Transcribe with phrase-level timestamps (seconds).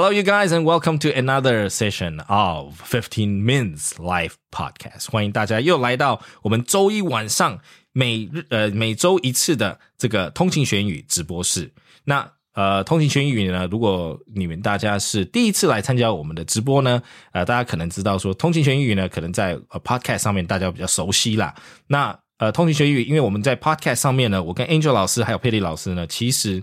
[0.00, 5.10] Hello, you guys, and welcome to another session of Fifteen Minutes Live Podcast。
[5.10, 7.58] 欢迎大家又来到我们周一晚上
[7.92, 11.72] 每日呃每周一次的这个通勤学英语直播室。
[12.04, 17.02] 那呃，通勤学英语呢，如果你们大家是第一次来参加我们的直播呢，
[17.32, 21.52] 呃，大家可能知道说，通勤学英语呢，可能在呃 Podcast 上面大家比较熟悉啦。
[21.88, 26.62] 那呃，通勤学英语，因为我们在 Podcast 上面呢，我跟 Angel 老师还有佩丽老师呢，其实。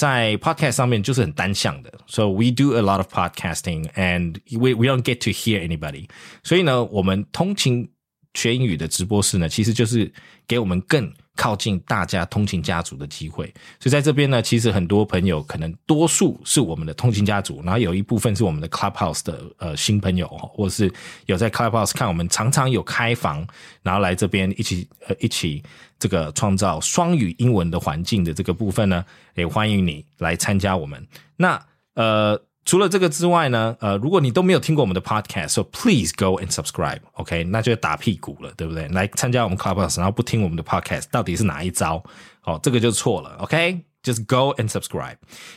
[0.00, 5.30] 在 podcast 上面就是很单向的，so we do a lot of podcasting and we we don't get to
[5.30, 6.08] hear anybody。
[6.42, 7.86] 所以呢，我们通勤
[8.32, 10.10] 学英语的直播室呢，其实就是
[10.48, 13.44] 给我们更靠近大家通勤家族的机会。
[13.78, 20.90] 所以在这边呢，其实很多朋友可能多数是我们的通勤家族，然后有一部分是我们的 Clubhouse 的呃新朋友，或者是
[21.26, 23.46] 有在 Clubhouse 看我们常常有开房，
[23.82, 25.62] 然后来这边一起呃一起。
[26.00, 29.04] 这个创造双语英文的环境的这个部分呢，
[29.34, 31.06] 也欢迎你来参加我们。
[31.36, 31.62] 那
[31.94, 37.44] 呃，除了这个之外呢，呃，如果你都没有听过我们的 podcast，so please go and subscribe，OK？
[37.44, 38.88] 那就打屁股了，对不对？
[38.88, 42.02] 来参加我们 Clubhouse，然后不听我们的 podcast，到底是哪一招？
[42.44, 45.16] 哦，这个就错了，OK？Just go and subscribe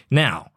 [0.10, 0.48] now.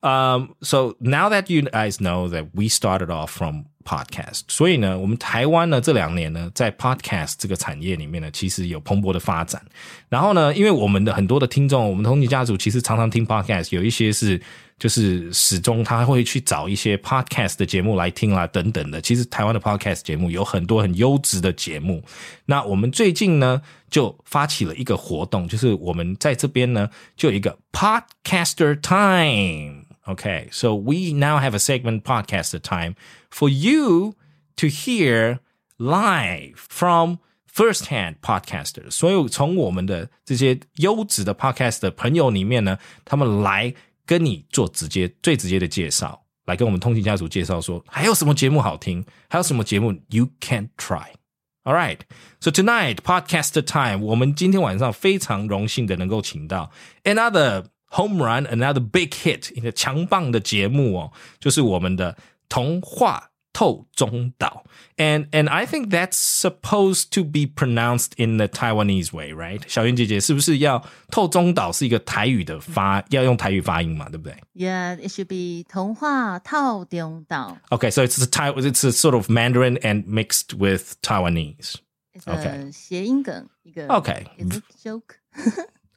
[0.00, 9.62] Um, so now that you guys know that we started off from podcast，所以呢，我们台湾呢这两年呢，在 podcast 这个产业里面呢，其实有蓬勃的发展。
[10.10, 14.38] 然后呢，因为我们的很多的听众，我们同济家族其实常常听 podcast，有一些是
[14.78, 19.00] 就是始终他会去找一些 podcast 的节目来听啦等等的。
[19.00, 22.04] 其实台湾的 podcast 节目有很多很优质的节目。
[22.44, 29.87] 那我们最近呢，就发起了一个活动，就是我们在这边呢，就有一个 podcaster time。
[30.07, 32.95] Okay, so we now have a segment podcast time
[33.29, 34.15] for you
[34.57, 35.39] to hear
[35.77, 38.91] live from first-hand podcasters。
[38.91, 43.73] 所以从我们的这些优质的 podcast 的朋友里面呢，他们来
[44.05, 51.99] 跟你做直接最直接的介绍，来跟我们通勤家族介绍说还有什么节目好听，还有什么节目 you can try。All right,
[52.41, 56.69] so tonight podcast time，我们今天晚上非常荣幸的能够请到
[57.05, 62.17] another Home Run Another Big Hit 一个强棒的节目哦，就是我们的
[62.49, 64.65] 童话透中岛，
[64.97, 69.61] and and I think that's supposed to be pronounced in the Taiwanese way, right？
[69.67, 74.35] 小袁姐姐是不是要透中岛是一个台语的发，要用台语发音嘛，对不对？
[74.55, 77.59] Yeah, it should be 童话透中岛。
[77.69, 81.75] Okay, so it's a Thai, it's a sort of Mandarin and mixed with Taiwanese.
[82.15, 82.71] It's okay.
[82.71, 83.87] 谐音梗一个。
[83.87, 85.17] Okay, it's a joke.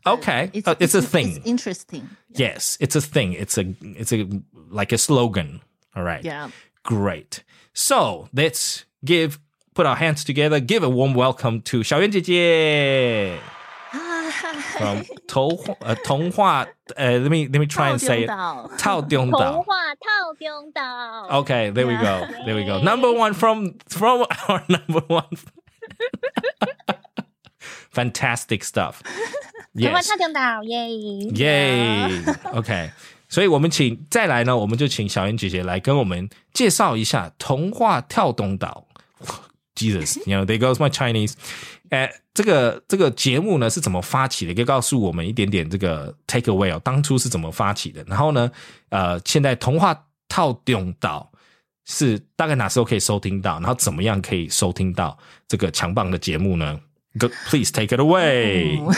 [0.07, 1.37] Okay, it's, uh, it's, it's, a thing.
[1.37, 2.09] It's interesting.
[2.31, 3.33] Yes, it's a thing.
[3.33, 4.29] It's a it's a
[4.71, 5.63] like a slogan.
[5.97, 6.23] All right.
[6.25, 6.51] Yeah.
[6.85, 7.43] Great.
[7.73, 9.41] So let's give
[9.75, 10.61] put our hands together.
[10.61, 13.39] Give a warm welcome to 小圆姐姐
[14.77, 18.31] from 童呃童话呃 let me let me try and say it
[18.79, 22.27] 套中岛童话套中岛 Okay, there we go.
[22.45, 22.81] There we go.
[22.81, 25.37] Number one from from our number one.
[27.91, 29.03] Fantastic stuff.
[29.80, 30.90] 台湾超强岛耶
[31.36, 32.10] 耶
[32.54, 32.92] ，OK，
[33.30, 38.86] 所以我们请再来呢，我们就请小妍姐姐来跟我们介绍一下童话跳动岛。
[39.76, 41.34] Jesus，you know there goes my Chinese。
[41.90, 44.54] 哎，这个这个节目呢是怎么发起的？
[44.54, 48.04] 可以告诉我们一点点这个 take away 哦，当初是怎么发起的？
[48.08, 48.52] 然后呢，
[48.90, 51.32] 呃，现在童话跳动岛
[51.86, 53.54] 是大概哪时候可以收听到？
[53.60, 55.18] 然后怎么样可以收听到
[55.48, 56.80] 这个强棒的节目呢
[57.18, 58.78] Go, please take it away.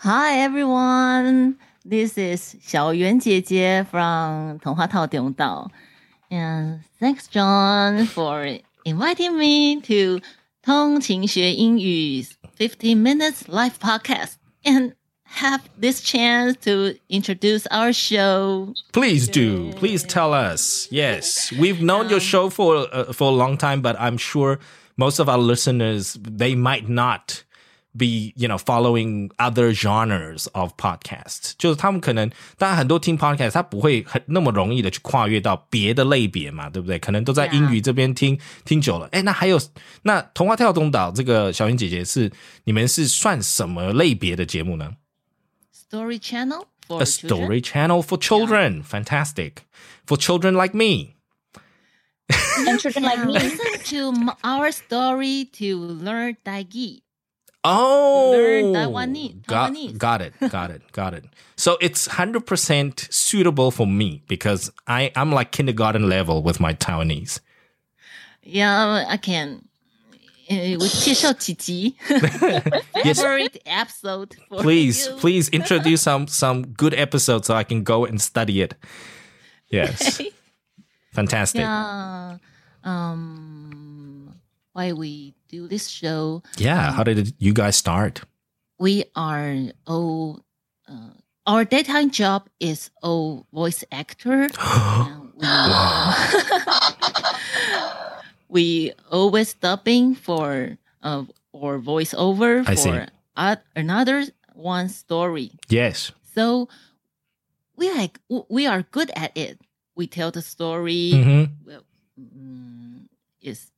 [0.00, 1.56] Hi, everyone.
[1.84, 5.70] This is Xiao Yuan Jie from Tonghua Tao
[6.30, 10.20] And thanks, John, for inviting me to
[10.62, 14.94] Tong Qing Xue 15 Minutes Live Podcast and
[15.24, 18.74] have this chance to introduce our show.
[18.92, 19.72] Please do.
[19.72, 20.86] Please tell us.
[20.90, 24.58] Yes, we've known um, your show for uh, for a long time, but I'm sure
[24.95, 27.43] most of our listeners they might not
[27.97, 36.97] be you know following other genres of podcasts，就是他们可能当然很多听 podcast，他不会很那么容易的去跨越到别的类别嘛，对不对？
[36.97, 39.59] 可能都在英语这边听听久了，哎，那还有
[40.03, 42.31] 那童话跳东岛这个小云姐姐是
[42.63, 44.93] 你们是算什么类别的节目呢？
[45.73, 49.63] Story channel for a story channel for children, fantastic
[50.07, 51.14] for children like me.
[52.30, 53.32] and children like me.
[53.32, 57.02] Listen to our story to learn Daigi.
[57.64, 59.46] Oh, learn Taiwanese.
[59.46, 61.24] Got, got it, got it, got it.
[61.56, 66.74] So it's hundred percent suitable for me because I I'm like kindergarten level with my
[66.74, 67.40] Taiwanese.
[68.42, 69.62] Yeah, I can.
[70.48, 71.22] Eh, eh, with yes.
[73.20, 74.36] Favorite episode.
[74.48, 75.14] please, you.
[75.14, 78.74] please introduce some some good episodes so I can go and study it.
[79.68, 80.20] Yes.
[81.16, 81.62] Fantastic.
[81.62, 82.36] Yeah.
[82.84, 84.34] Um,
[84.72, 86.42] why we do this show?
[86.58, 86.92] Yeah.
[86.92, 88.20] How did you guys start?
[88.78, 90.44] We are all.
[90.86, 91.16] Uh,
[91.46, 94.48] our daytime job is all voice actor.
[95.40, 95.46] we,
[98.48, 105.52] we always dubbing for uh, or voiceover for uh, another one story.
[105.68, 106.12] yes.
[106.34, 106.68] So
[107.76, 108.18] we like
[108.50, 109.58] we are good at it.
[109.96, 111.10] We tell the story.
[111.12, 111.82] hmm Well,
[112.20, 113.06] mm,
[113.40, 113.70] is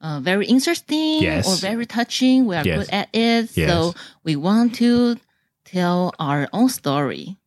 [0.00, 1.46] uh, very interesting Yes.
[1.46, 2.46] or very touching.
[2.46, 2.78] We are Yes.
[2.86, 3.56] good at it.
[3.56, 3.68] Yes.
[3.68, 5.16] So we want to
[5.64, 7.38] tell our own story.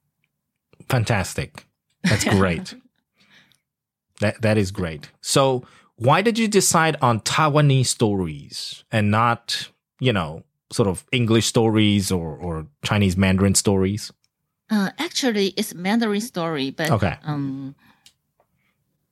[0.90, 1.66] Fantastic.
[2.04, 2.74] That's great.
[4.20, 5.12] that that is great.
[5.22, 5.64] So
[5.96, 12.12] why did you decide on Taiwanese stories and not, you know, sort of English stories
[12.12, 14.12] or, or Chinese Mandarin stories?
[14.70, 17.16] Uh, actually, it's Mandarin story, but Okay.
[17.24, 17.76] um,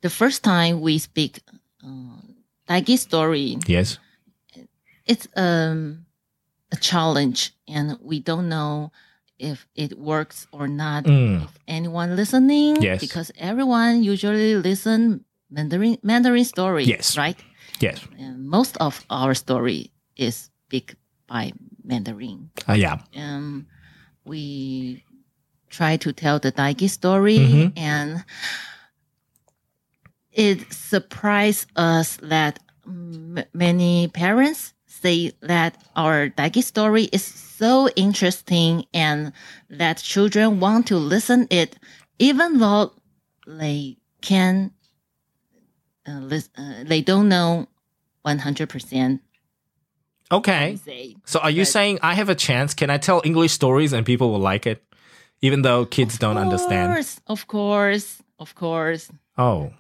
[0.06, 1.42] the first time we speak
[1.84, 3.98] uh, story, Yes.
[5.08, 6.06] it's um,
[6.72, 8.92] a challenge, and we don't know
[9.40, 11.06] if it works or not.
[11.06, 11.44] Mm.
[11.46, 13.02] If anyone listening, Yes.
[13.02, 17.18] because everyone usually listen Mandarin Mandarin story, Yes.
[17.18, 17.38] right?
[17.82, 17.98] Yes.
[18.22, 20.96] And most of our story is speak
[21.28, 21.52] by
[21.84, 22.50] Mandarin.
[22.70, 23.02] Uh, yeah.
[23.18, 23.66] um,
[24.24, 25.04] we
[25.70, 27.74] try to tell the Daigi story Mhm.
[27.76, 28.24] and
[30.36, 38.86] it surprised us that m- many parents say that our Daigi story is so interesting
[38.94, 39.32] and
[39.70, 41.78] that children want to listen it
[42.20, 42.92] even though
[43.48, 44.72] they can
[46.08, 47.68] uh, lis- uh, they don't know
[48.26, 49.20] 100%
[50.32, 50.76] Okay.
[50.84, 52.74] say So are you But- saying I have a chance?
[52.74, 54.82] Can I tell English stories and people will like it?
[55.42, 56.90] Even though kids don't understand.
[56.90, 59.12] Of course, of course, of course.
[59.38, 59.72] Oh,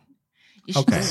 [0.67, 1.01] You okay.
[1.01, 1.07] do.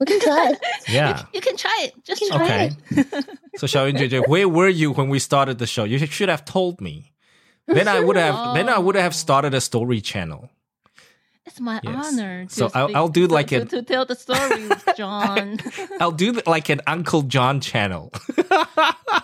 [0.00, 0.54] We can try.
[0.88, 1.24] Yeah.
[1.32, 1.94] You can try it.
[2.04, 2.70] Just You can try Okay.
[2.90, 3.28] it.
[3.56, 5.84] So Xiaoyun JJ, where were you when we started the show?
[5.84, 7.12] You should have told me.
[7.66, 10.50] Then I would have then I would have started a story channel.
[11.46, 11.94] It's my Yes.
[12.12, 12.44] honor.
[12.46, 15.58] To So I'll- I'll do to- like to, a- to tell the story, John.
[16.00, 18.12] I'll do like an Uncle John channel.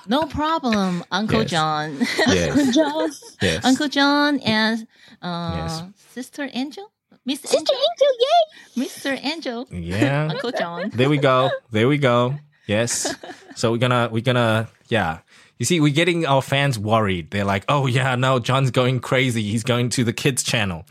[0.06, 1.50] no problem, Uncle Yes.
[1.50, 1.98] John.
[2.28, 2.74] yes.
[2.74, 3.10] John.
[3.40, 3.64] Yes.
[3.64, 4.86] Uncle John and
[5.20, 5.82] uh, Yes.
[6.14, 6.90] Sister Angel,
[7.24, 8.84] Miss Sister Angel, Angel, yay!
[8.84, 9.24] Mr.
[9.24, 10.28] Angel, Yeah.
[10.30, 10.90] Uncle John.
[10.92, 11.50] There we go.
[11.70, 12.36] There we go.
[12.66, 13.14] Yes.
[13.56, 15.18] So we're gonna we're gonna yeah.
[15.58, 17.30] You see, we're getting our fans worried.
[17.30, 19.42] They're like, "Oh yeah, no, John's going crazy.
[19.42, 20.84] He's going to the kids channel."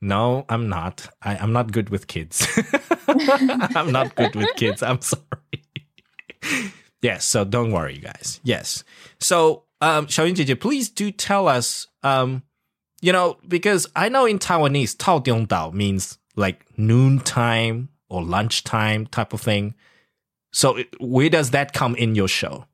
[0.00, 1.08] No, I'm not.
[1.22, 2.46] I, I'm not good with kids.
[3.08, 4.82] I'm not good with kids.
[4.82, 5.22] I'm sorry.
[7.02, 7.24] yes.
[7.24, 8.40] So don't worry, you guys.
[8.42, 8.82] Yes.
[9.20, 12.42] So, um, Xiaoyun Jie, please do tell us, um,
[13.01, 19.41] you know, because I know in Taiwanese, 套中岛 means like noontime or lunchtime type of
[19.41, 19.73] thing.
[20.51, 22.65] So it- where does that come in your show?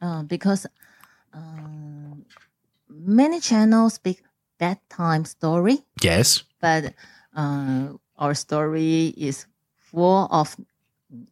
[0.00, 0.66] Uh, because
[1.32, 2.24] um,
[2.88, 4.22] many channels speak
[4.58, 5.82] bedtime story.
[6.02, 6.42] Yes.
[6.60, 6.92] but
[7.34, 9.46] uh, our story is
[9.76, 10.54] full of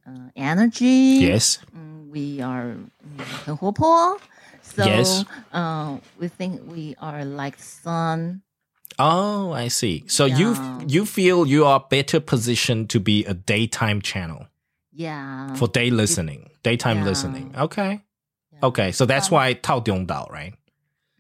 [0.06, 1.20] uh, energy.
[1.26, 1.58] Yes.
[1.76, 4.19] Mm, we are mm, 很活泼.
[4.75, 5.25] so yes.
[5.51, 8.41] Uh, we think we are like sun.
[8.97, 10.03] Oh, I see.
[10.07, 10.37] So yeah.
[10.37, 14.48] you you feel you are better positioned to be a daytime channel.
[14.91, 15.53] Yeah.
[15.55, 17.05] For day listening, it, daytime yeah.
[17.05, 17.53] listening.
[17.57, 18.01] Okay.
[18.51, 18.59] Yeah.
[18.63, 18.91] Okay.
[18.91, 20.53] So that's um, why Tao dong Dao, right?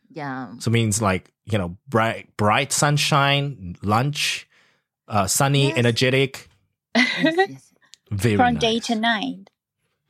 [0.09, 0.53] Yeah.
[0.59, 4.47] So it means like, you know, bright bright sunshine, lunch,
[5.07, 5.77] uh, sunny, yes.
[5.77, 6.49] energetic.
[6.95, 7.73] Yes, yes.
[8.11, 8.61] Very From nice.
[8.61, 9.49] day to night.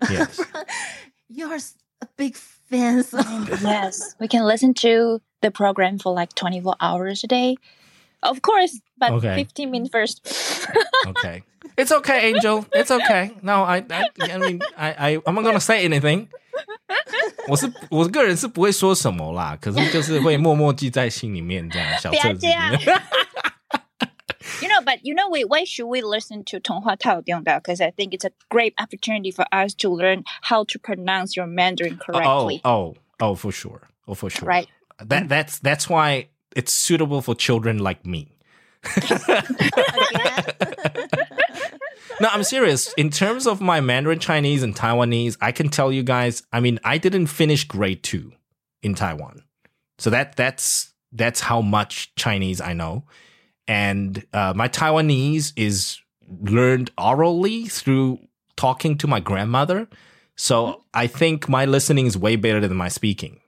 [0.09, 0.39] Yes.
[1.29, 2.35] You're a big
[2.72, 3.02] fan.
[3.02, 3.18] So
[3.62, 7.56] yes, we can listen to the program for like 24 hours a day.
[8.22, 9.34] Of course, but Okay.
[9.36, 10.26] 15 minutes first.
[11.06, 11.42] Okay.
[11.76, 12.66] It's okay, Angel.
[12.72, 13.30] It's okay.
[13.42, 16.26] No, I, I, I mean, I, I, I'm not gonna say anything.
[17.46, 23.02] 我是我个人是不会说什么啦，可是就是会默默记在心里面这样小不要册子里这样面。
[24.61, 28.13] you know, but you know, why should we listen to Tonghua Tao Because I think
[28.13, 32.05] it's a great opportunity for us to learn how to pronounce your Mandarin uh, oh,
[32.05, 32.61] correctly.
[32.63, 33.87] Oh, oh, oh, for sure.
[34.07, 34.47] Oh, for sure.
[34.47, 34.67] Right.
[35.03, 38.29] That that's that's why it's suitable for children like me.
[42.19, 42.93] no, I'm serious.
[42.93, 46.43] In terms of my Mandarin Chinese and Taiwanese, I can tell you guys.
[46.51, 48.33] I mean, I didn't finish grade two
[48.81, 49.43] in Taiwan,
[49.97, 53.05] so that that's that's how much Chinese I know.
[53.67, 55.99] And uh, my Taiwanese is
[56.41, 58.19] learned orally through
[58.55, 59.87] talking to my grandmother.
[60.35, 63.39] So I think my listening is way better than my speaking.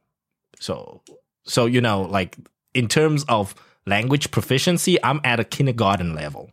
[0.59, 1.01] So
[1.43, 2.37] so you know, like
[2.73, 3.55] in terms of
[3.85, 6.51] language proficiency, I'm at a kindergarten level.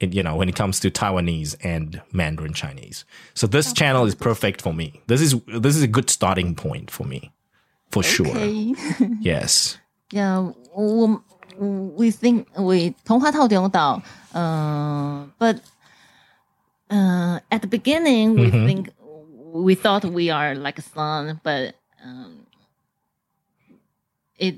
[0.00, 3.04] It, you know, when it comes to Taiwanese and Mandarin Chinese.
[3.34, 5.02] So this channel is perfect for me.
[5.08, 7.32] This is this is a good starting point for me.
[7.90, 8.28] For sure.
[8.28, 8.74] Okay.
[9.20, 9.78] Yes.
[10.10, 11.22] Yeah, 我
[11.57, 14.01] we think we 童话套顶岛,
[14.33, 15.59] uh, but
[16.89, 18.65] uh, at the beginning we Mhm.
[18.67, 18.89] think
[19.53, 22.45] we thought we are like a son, but um,
[24.37, 24.55] it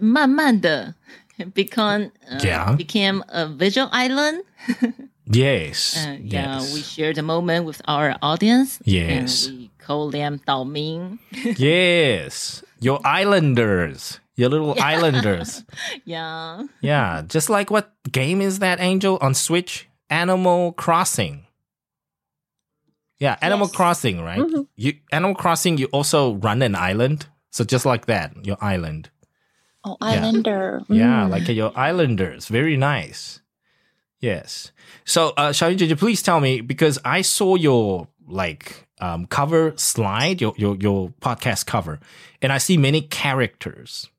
[0.00, 0.94] 慢慢的
[1.54, 2.76] become uh, Yeah.
[2.76, 4.42] became a visual island.
[5.30, 5.94] Yes.
[5.96, 6.72] Uh, yeah, yes.
[6.72, 8.78] we share the moment with our audience.
[8.84, 9.46] Yes.
[9.46, 11.18] and we call them 岛民.
[11.58, 12.62] yes.
[12.80, 14.20] Your islanders.
[14.35, 15.63] Your little islanders.
[16.05, 16.63] Yeah.
[16.81, 19.87] Yeah, just like what game is that, Angel, on Switch?
[20.09, 21.45] Animal Crossing.
[23.19, 23.75] Yeah, Animal Yes.
[23.75, 24.39] Crossing, right?
[24.39, 24.67] Mhm.
[24.75, 27.27] You Animal Crossing, you also run an island.
[27.51, 29.09] So just like that, your island.
[29.85, 30.81] Oh, Islander.
[30.89, 31.29] Yeah, Mm.
[31.29, 32.47] like your islanders.
[32.47, 33.41] Very nice.
[34.19, 34.71] Yes.
[35.05, 40.39] So, uh, Xiaoyun Jeje, please tell me because I saw your like um, cover slide,
[40.41, 41.99] your, your your podcast cover,
[42.41, 44.09] and I see many characters.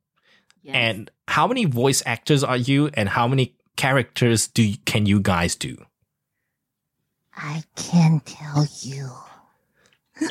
[0.64, 0.74] Yes.
[0.76, 5.20] And how many voice actors are you, and how many characters do you, can you
[5.20, 5.76] guys do?
[7.36, 9.10] I can't tell you.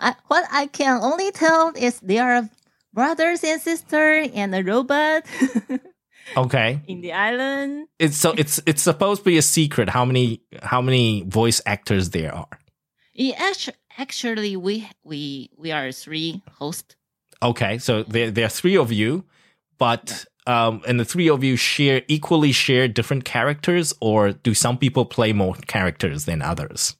[0.00, 2.48] I, what I can only tell is they are
[2.92, 5.24] brothers and sisters and a robot
[6.36, 7.86] Okay, in the island.
[7.98, 12.10] it's so it's it's supposed to be a secret how many how many voice actors
[12.10, 12.48] there are.
[13.12, 16.96] Yeah, actually, actually, we we we are three hosts.
[17.44, 19.24] Okay, so there there are three of you,
[19.78, 24.78] but um, and the three of you share equally share different characters, or do some
[24.78, 26.96] people play more characters than others?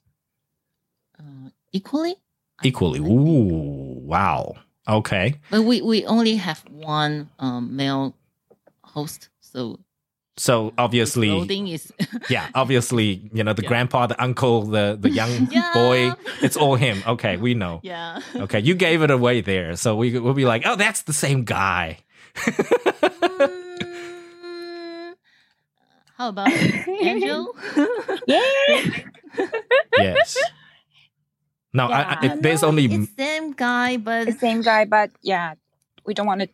[1.19, 2.15] Uh, equally,
[2.63, 2.99] Equally.
[2.99, 4.55] Ooh, wow.
[4.87, 8.15] Okay, but we we only have one um, male
[8.83, 9.79] host, so
[10.37, 11.91] so obviously, clothing is
[12.29, 13.69] yeah, obviously, you know, the Yeah.
[13.69, 15.71] grandpa, the uncle, the the young Yeah.
[15.73, 16.11] boy,
[16.41, 17.03] it's all him.
[17.07, 17.79] Okay, we know.
[17.83, 18.19] yeah.
[18.35, 21.43] Okay, you gave it away there, so we we'll be like, oh, that's the same
[21.45, 21.99] guy.
[22.35, 23.45] Mm,
[26.17, 26.51] how about
[27.01, 27.55] Angel?
[28.27, 28.41] Yeah.
[29.97, 30.37] Yes.
[31.73, 34.85] No, I, I, if there's No, only it's the same guy, but the same guy,
[34.85, 35.55] but yeah,
[36.05, 36.47] we don't want to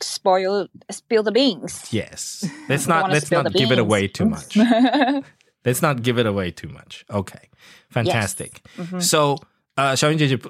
[0.00, 1.92] spoil spill the beans.
[1.92, 2.48] Yes.
[2.68, 3.72] Let's not let's not give beans.
[3.72, 4.56] it away too much.
[5.64, 7.04] let's not give it away too much.
[7.10, 7.48] Okay.
[7.90, 8.60] Fantastic.
[8.76, 8.86] Yes.
[8.86, 9.00] Mm-hmm.
[9.00, 9.38] So
[9.78, 9.94] uh,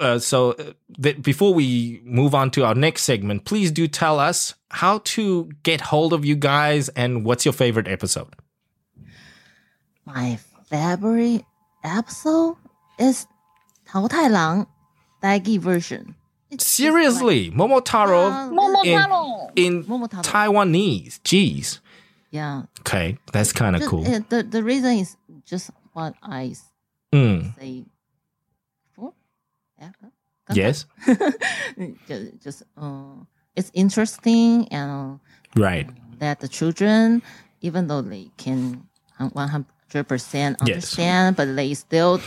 [0.01, 0.73] uh, so uh,
[1.03, 5.51] th- before we move on to our next segment, please do tell us how to
[5.65, 8.35] get hold of you guys and what's your favorite episode.
[10.05, 10.39] My
[10.71, 11.45] favorite
[11.83, 12.57] episode
[13.01, 13.27] is
[13.89, 14.67] Tao Tai Lang
[15.23, 16.15] Daigi version.
[16.61, 19.51] Seriously, Momotaro Momotaro.
[19.57, 20.23] in Momotaro.
[20.23, 21.21] Taiwanese.
[21.23, 21.81] Jeez.
[22.31, 22.63] Yeah.
[22.81, 24.07] Okay, that's kind of cool.
[24.07, 26.55] uh, the the reason is just what I
[27.13, 27.85] Mm, say
[28.91, 29.15] before.
[29.79, 29.91] Yeah.
[30.53, 30.87] yes,
[32.07, 33.15] just, just uh,
[33.55, 35.21] it's interesting and
[35.55, 35.89] right.
[36.19, 37.23] that the children,
[37.61, 38.87] even though they can
[39.33, 40.77] one hundred percent Yes.
[40.77, 42.21] understand, but they still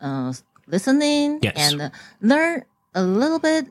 [0.00, 0.32] uh,
[0.66, 1.54] listening Yes.
[1.56, 3.67] and uh, learn a little bit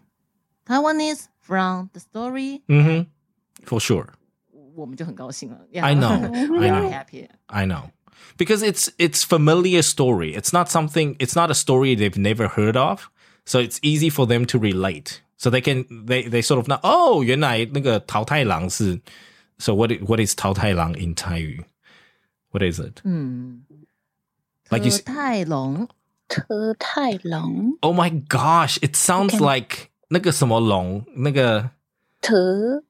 [0.68, 2.62] Taiwanese from the story.
[2.68, 3.08] Mm-hmm.
[3.64, 4.08] For sure.
[4.74, 5.58] 我们就很高兴了。
[5.72, 5.84] Yeah.
[5.84, 6.18] I know,
[6.58, 6.90] we I are know.
[6.90, 7.28] happy.
[7.46, 7.90] I know.
[8.38, 10.34] Because it's it's familiar story.
[10.34, 13.08] It's not something it's not a story they've never heard of.
[13.44, 15.22] So it's easy for them to relate.
[15.38, 19.00] So they can they they sort of know, oh, 原来那个桃太郎是
[19.58, 21.64] So what i- what is 桃太郎 in Thai?
[22.50, 23.00] What is it?
[23.04, 23.62] 嗯，
[24.70, 25.88] Like you 特 s- 泰龙
[26.30, 29.58] 特太郎 Oh my gosh, it sounds Okay.
[29.58, 31.70] like 那个什么龙，那个
[32.20, 32.82] 特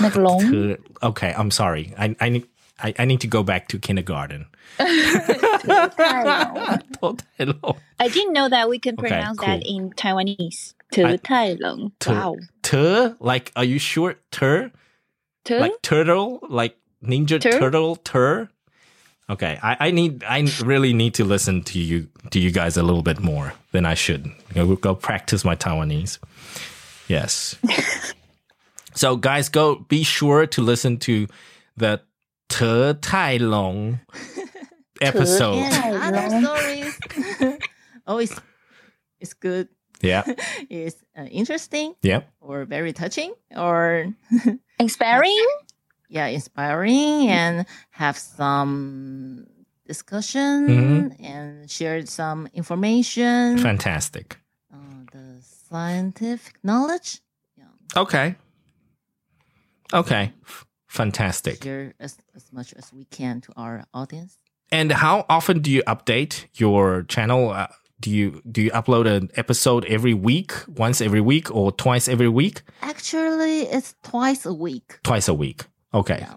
[0.00, 1.92] 那个龙特 Okay, I'm sorry.
[1.96, 2.44] I I need
[2.76, 4.46] I, I need to go back to kindergarten.
[4.78, 6.54] 特太郎。
[7.00, 9.76] 桃太郎 I didn't know that we can Okay, pronounce that cool.
[9.76, 10.72] in Taiwanese.
[10.90, 11.90] 特太郎.
[11.98, 12.36] Ter- Wow.
[12.62, 14.16] Ter, like are you sure?
[14.30, 14.70] Ter?
[15.44, 17.58] 特 like turtle, like ninja Tur?
[17.58, 18.48] turtle, tur.
[19.29, 22.83] Okay, I, I need I really need to listen to you to you guys a
[22.83, 24.25] little bit more than I should.
[24.25, 26.19] You know, go practice my Taiwanese.
[27.07, 27.55] Yes.
[28.93, 31.27] so guys, go be sure to listen to
[31.77, 32.01] the
[32.49, 33.99] Te Tai Long
[35.01, 35.55] episode.
[35.55, 36.43] and other Long.
[36.43, 36.99] stories.
[38.07, 38.39] Always,
[39.19, 39.69] it's good.
[40.01, 40.23] Yeah,
[40.69, 42.23] It's uh, interesting yeah.
[42.41, 44.07] or very touching or
[44.77, 45.47] inspiring.
[46.13, 49.47] Yeah, inspiring and have some
[49.87, 51.25] discussion Mm-hmm.
[51.25, 53.57] and share some information.
[53.57, 54.37] Fantastic.
[54.73, 54.77] Uh,
[55.11, 57.19] the scientific knowledge.
[57.57, 57.65] Yeah.
[58.03, 58.35] Okay.
[59.93, 60.31] Okay.
[60.45, 61.63] F- Fantastic.
[61.63, 64.37] share as, as much as we can to our audience.
[64.71, 67.49] And how often do you update your channel?
[67.49, 67.67] Uh,
[67.99, 72.27] do you do you upload an episode every week, once every week, or twice every
[72.29, 72.61] week?
[72.81, 74.99] Actually, it's twice a week.
[75.03, 75.65] Twice a week.
[75.92, 76.34] Okay, Yeah.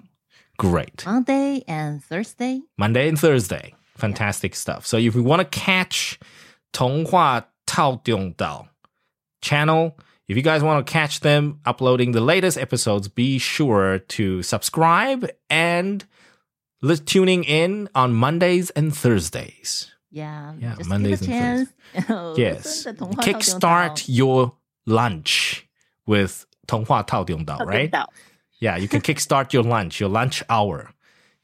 [0.57, 1.05] great.
[1.05, 2.61] Monday and Thursday.
[2.77, 3.73] Monday and Thursday.
[3.97, 4.85] Fantastic stuff.
[4.85, 6.17] So if you want to catch
[6.71, 8.67] 童话套用岛
[9.41, 14.41] channel, if you guys want to catch them uploading the latest episodes, be sure to
[14.41, 16.05] subscribe and
[16.81, 19.91] li- tuning in on Mondays and Thursdays.
[20.09, 20.53] Yeah.
[20.59, 22.37] Yeah, just Mondays give a and chance.
[22.37, 22.83] Yes.
[22.83, 24.53] 真的童话套用岛 Kickstart your
[24.85, 25.61] lunch
[26.05, 27.89] with 童话套用岛, right?
[28.58, 30.90] Yeah, you can kickstart your lunch, your lunch hour.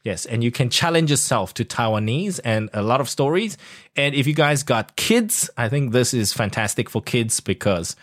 [0.03, 3.57] Yes, and you can challenge yourself to Taiwanese and a lot of stories.
[3.95, 7.95] And if you guys got kids, I think this is fantastic for kids because,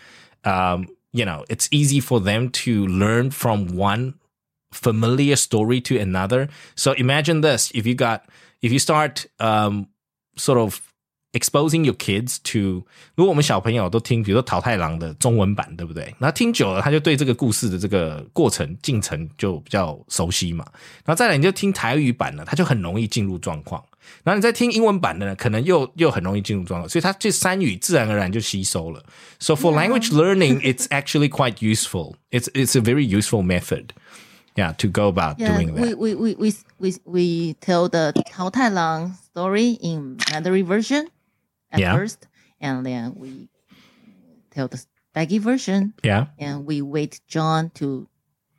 [0.43, 4.15] um, you know, it's easy for them to learn from one
[4.71, 6.49] familiar story to another.
[6.75, 8.25] So imagine this: if you got,
[8.63, 9.87] if you start, um,
[10.37, 10.90] sort of
[11.32, 16.14] exposing your kids to，如果我们小朋友都听，比如说桃太郎的中文版，对不对？
[16.18, 20.64] 那听久了，他就对这个故事的这个过程进程就比较熟悉嘛。
[21.04, 23.84] 然后再来，你就听台语版呢，他就很容易进入状况。
[24.22, 29.04] 然后你再听英文版的呢，可能又又很容易进入状况，所以他这三语自然而然就吸收了。
[29.38, 32.14] So for language learning, it's actually quite useful.
[32.30, 33.88] It's it's a very useful method.
[34.54, 35.98] Yeah, to go about Yeah, doing that.
[35.98, 41.08] we, we, we, we, we, we tell the Tao Tai Lang story in Mandarin version
[41.71, 41.95] at Yeah.
[41.95, 42.27] first,
[42.59, 43.49] and then we
[44.51, 44.83] tell the
[45.15, 46.27] Daigi version, yeah.
[46.39, 48.07] and we wait John to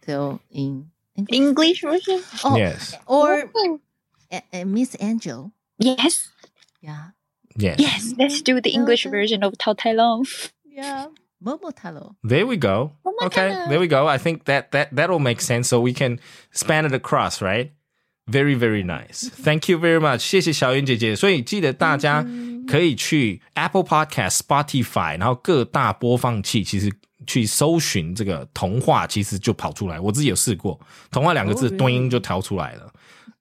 [0.02, 1.36] tell in English.
[1.38, 2.20] English version?
[2.44, 2.94] Oh, Yes.
[3.06, 3.80] or Oh,
[4.30, 5.52] a, a Miss Angel.
[5.78, 6.30] yes.
[6.80, 7.10] Yeah.
[7.56, 7.78] Yes.
[7.78, 8.14] Yes.
[8.18, 10.26] Let's do the English version of Tao Tai Long.
[10.64, 11.06] Yeah.
[11.44, 12.14] Momotaro.
[12.22, 12.92] There we go.
[13.04, 14.06] My okay, there we go.
[14.06, 15.68] I think that that that'll make sense.
[15.68, 16.20] So we can
[16.52, 17.72] span it across, right?
[18.29, 19.29] Very very nice.
[19.29, 20.19] Thank you very much.
[20.19, 21.15] 谢谢小云姐姐。
[21.15, 22.25] 所以记得大家
[22.67, 26.91] 可以去 Apple Podcast、Spotify，然后各大播放器，其实
[27.25, 29.97] 去搜寻这个童话，其实就跑出来。
[29.97, 30.77] 我自己有试过，
[31.09, 31.77] 童话两个字 Oh, really?
[31.77, 32.91] 端音就调出来了。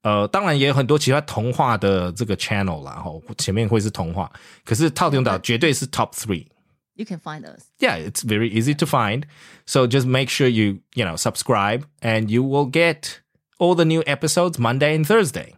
[0.03, 4.31] 呃，当然也有很多其他童话的这个 channel 啦，吼，前面会是童话，
[4.65, 6.47] 可是套丁岛绝对是 top three。
[6.95, 7.65] You can find us.
[7.81, 9.25] yeah, it's very easy to find.
[9.67, 13.20] So just make sure you, you know, subscribe and you will get
[13.61, 15.55] all the new episodes Monday and Thursday.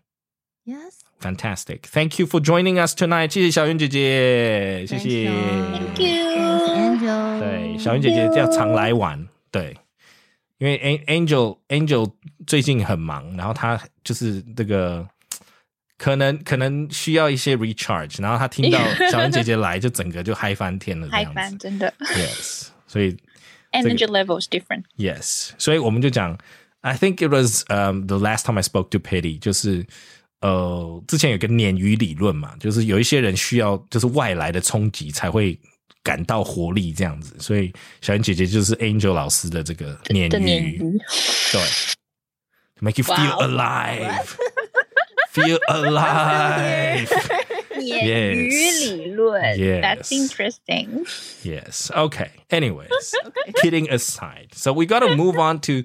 [0.64, 1.00] Yes.
[1.20, 1.86] Fantastic.
[1.86, 3.30] Thank you for joining us tonight.
[3.32, 5.28] 谢谢小云姐姐，谢谢。
[5.28, 6.74] Thank Thanks, you.
[6.76, 7.40] Angel.
[7.40, 9.26] 对，小云姐姐要常来玩。
[9.50, 9.76] 对，
[10.58, 12.12] 因为 An- Angel Angel
[12.46, 15.08] 最近很忙，然后她就是这个
[15.96, 18.78] 可能可能需要一些 recharge，然后她听到
[19.10, 21.34] 小云姐姐来，就整个就嗨翻天了这嗨样子。
[21.34, 23.16] 翻真的 Yes，所以
[23.72, 24.84] energy level is different.
[24.96, 26.38] Yes，所以我们就讲
[26.82, 29.86] ，I think it was um the last time I spoke to Petty，就是
[30.40, 35.58] 呃之前有个鲶鱼理论嘛，就是有一些人需要就是外来的冲击才会
[36.02, 40.78] 感到活力这样子，所以小云姐姐就是 Angel 老师的这个鲶的鲶鱼，鱼
[41.52, 41.60] 对，
[42.76, 43.42] to make you feel Wow.
[43.42, 47.08] alive，feel alive。
[47.78, 49.82] 鲶鱼理论 Yes.
[49.82, 51.06] That's interesting.
[51.42, 51.90] Yes.
[51.90, 52.30] Okay.
[52.50, 53.14] Anyways,
[53.62, 54.48] kidding aside.
[54.54, 55.84] So we got to move on to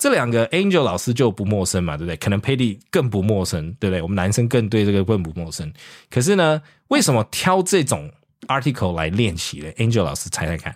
[0.00, 2.16] 这两个 Angel 老师就不陌生嘛，对不对？
[2.16, 4.02] 可能 Patty 更不陌生，对不对？
[4.02, 5.72] 我们男生更对这个更不陌生。
[6.10, 8.10] 可是呢，为什么挑这种
[8.48, 9.72] article 来练习呢？
[9.78, 10.74] Angel 老师猜猜看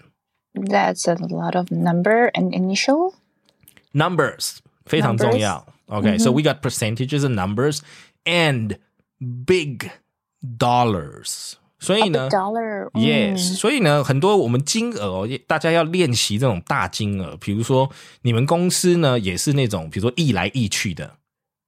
[0.55, 3.15] That's a lot of number and initial.
[3.93, 5.67] ，numbers 非常重要。
[5.87, 7.81] Okay, so we got percentages and numbers
[8.25, 8.79] and
[9.19, 9.91] big
[10.59, 11.55] dollars。
[11.86, 12.30] 所以呢
[12.94, 17.90] Yes，、所以呢，很多我们金额哦，大家要练习这种大金额，比如说
[18.24, 21.18] 你们公司呢也是那种，比如说易来易去的，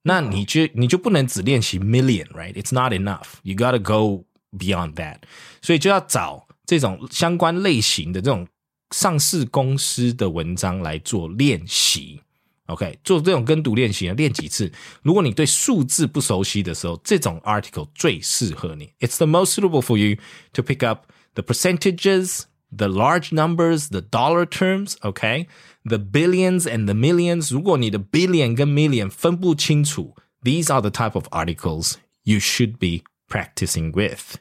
[0.02, 3.26] 那你就你就不能只练习 million，right？It's not enough.
[3.42, 4.24] You gotta go
[4.56, 5.18] beyond that.
[5.62, 8.46] 所以就要找这种相关类型的这种
[8.94, 12.20] 上市公司的文章来做练习。
[12.67, 14.71] OK，做这种跟读练习呢，练几次。
[15.01, 18.93] 如果你对数字不熟悉的时候，这种 article 最适合你。
[18.99, 20.17] It's the most suitable for you
[20.53, 22.43] to pick up the percentages,
[22.75, 24.95] the large numbers, the dollar terms.
[25.01, 27.53] OK，the billions and the millions。
[27.53, 34.37] 如果你的 billion 跟 million 分不清楚 these are the type of articles you should be practicing with.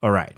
[0.00, 0.36] All right.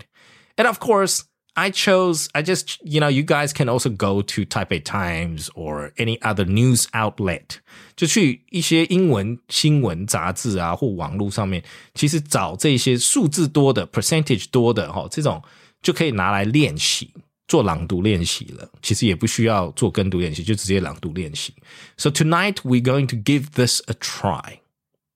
[0.55, 4.45] And of course, I chose, I just, you know, you guys can also go to
[4.45, 7.57] Taipei Times or any other news outlet，
[7.95, 11.63] 就去一些英文新闻杂志啊或网络上面，
[11.95, 15.41] 其实找这些数字多的、percentage 多的哈、哦，这种
[15.81, 17.11] 就可以拿来练习。
[17.47, 21.53] 做朗读练习了，其实也不需要做跟读练习，就直接朗读练习。
[21.97, 24.59] So tonight we're going to give this a try.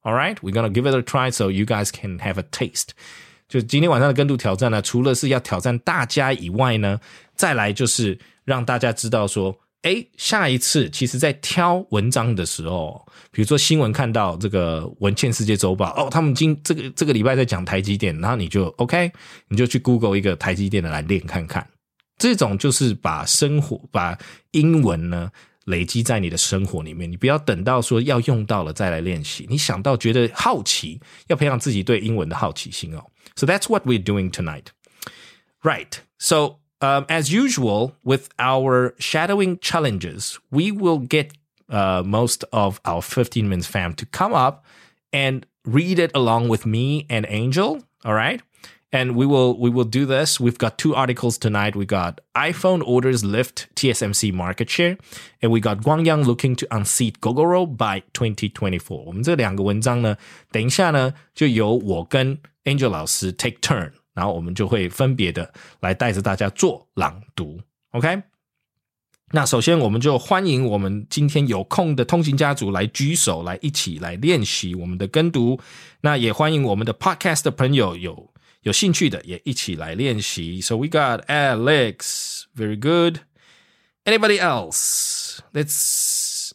[0.03, 2.93] All right, we're gonna give it a try so you guys can have a taste.
[3.48, 6.98] 就今天晚上的跟读挑战呢，除了是要挑战大家以外呢，
[7.34, 19.12] 再来就是让大家知道说，哎，下一次其实在挑文章的时候，比如说新闻看到这个《文茜世界周报》哦，他们今这个这个礼拜在讲台积电，然后你就 OK，
[19.48, 21.64] 你就去 Google 一个台积电的来练看看。
[22.18, 24.18] 这种就是把生活把
[24.52, 25.30] 英文呢
[25.66, 29.46] 累积在你的生活里面，你不要等到说要用到了再来练习。
[29.48, 33.04] 你想到觉得好奇，要培养自己对英文的好奇心哦。
[33.36, 34.72] So that's what we're doing tonight.
[35.62, 36.00] Right.
[36.18, 41.32] So, um, as usual, with our shadowing challenges, we will get
[41.68, 44.64] uh, most of our 15 minutes fam to come up
[45.12, 47.82] and read it along with me and Angel.
[48.04, 48.40] All right.
[48.92, 50.38] And we will we will do this.
[50.38, 51.74] We've got two articles tonight.
[51.74, 54.96] We got iPhone orders lift TSMC market share,
[55.42, 59.02] and we got Kwang Yang looking to unseat Gogoro by 2024。
[59.04, 60.16] 我们这两个文章呢，
[60.52, 67.61] 等一下呢，就由我跟 Angel 老师 take turn，然后我们就会分别的来带着大家做朗读。
[67.91, 68.23] OK。
[69.33, 75.57] 那首先，我们就欢迎我们今天有空的通勤家族来举手，来一起来练习我们的跟读。
[76.01, 80.59] 那也欢迎我们的 Podcast 的朋友有有兴趣的也一起来练习。
[80.59, 83.21] So we got Alex, very good.
[84.03, 85.39] Anybody else?
[85.53, 86.51] Let's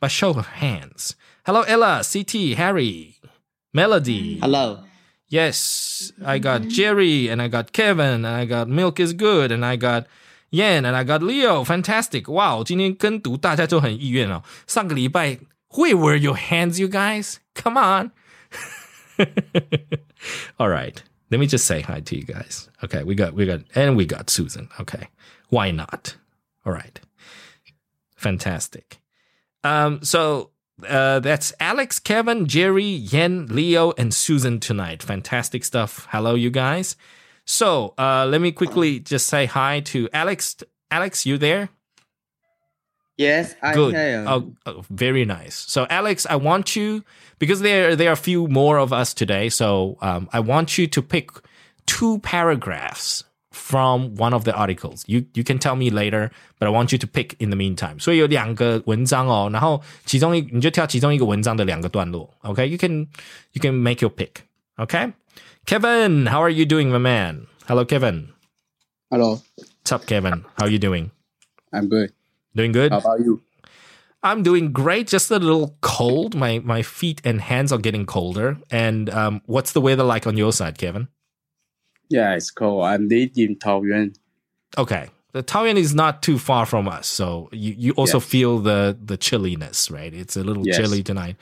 [0.00, 1.12] by show of hands.
[1.44, 3.14] Hello, Ella, CT, Harry,
[3.72, 4.40] Melody.
[4.40, 4.80] Hello.
[5.28, 9.64] Yes, I got Jerry and I got Kevin and I got Milk is good and
[9.64, 10.06] I got
[10.50, 11.64] Yan and I got Leo.
[11.64, 12.28] Fantastic!
[12.28, 14.42] Wow，今天跟读大家就很意愿哦。
[14.66, 15.38] 上个礼拜，
[15.70, 17.36] Where were your hands, you guys?
[17.54, 18.10] Come on.
[20.58, 21.02] All right.
[21.30, 22.68] Let me just say hi to you guys.
[22.82, 24.68] Okay, we got we got and we got Susan.
[24.78, 25.08] Okay.
[25.48, 26.16] Why not?
[26.66, 27.00] All right.
[28.16, 29.00] Fantastic.
[29.64, 30.50] Um so
[30.87, 35.01] uh, that's Alex, Kevin, Jerry, Yen, Leo, and Susan tonight.
[35.01, 36.07] Fantastic stuff.
[36.11, 36.95] Hello, you guys.
[37.45, 40.57] So uh, let me quickly just say hi to Alex.
[40.91, 41.69] Alex, you there?
[43.17, 43.95] Yes, I Good.
[43.95, 44.27] am.
[44.27, 45.55] Oh, oh, very nice.
[45.55, 47.03] So, Alex, I want you
[47.39, 49.49] because there there are a few more of us today.
[49.49, 51.31] So, um, I want you to pick
[51.87, 53.23] two paragraphs
[53.56, 55.04] from one of the articles.
[55.06, 57.98] You you can tell me later, but I want you to pick in the meantime.
[57.98, 62.32] 所以有两个文章哦，然后其中一你就挑其中一个文章的两个段落。
[62.42, 63.08] Okay, you can
[63.52, 64.42] you can make your pick.
[64.76, 65.12] Okay,
[65.66, 67.46] Kevin, how are you doing, my man?
[67.66, 68.28] Hello, Kevin.
[69.10, 70.44] Hello, What's up, Kevin?
[70.56, 71.10] How are you doing?
[71.72, 72.12] I'm good.
[72.54, 72.92] Doing good.
[72.92, 73.42] How about you?
[74.22, 75.08] I'm doing great.
[75.08, 76.34] Just a little cold.
[76.34, 78.58] My my feet and hands are getting colder.
[78.70, 81.08] And um, what's the weather like on your side, Kevin?
[82.09, 82.85] Yeah, it's cold.
[82.85, 84.15] I'm lived in Taoyuan.
[84.77, 88.27] Okay, the Taoyuan is not too far from us, so you, you also Yes.
[88.29, 90.13] feel the the chilliness, right?
[90.13, 90.77] It's a little Yes.
[90.77, 91.35] chilly tonight.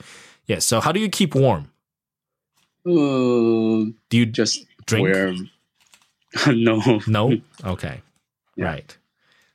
[0.46, 0.64] Yes.
[0.64, 1.70] So how do you keep warm?
[2.86, 5.04] Uh, Do you just drink?
[5.08, 5.34] wear.
[6.54, 7.00] no.
[7.06, 7.38] No.
[7.64, 8.00] Okay.
[8.56, 8.64] Yeah.
[8.64, 8.96] Right.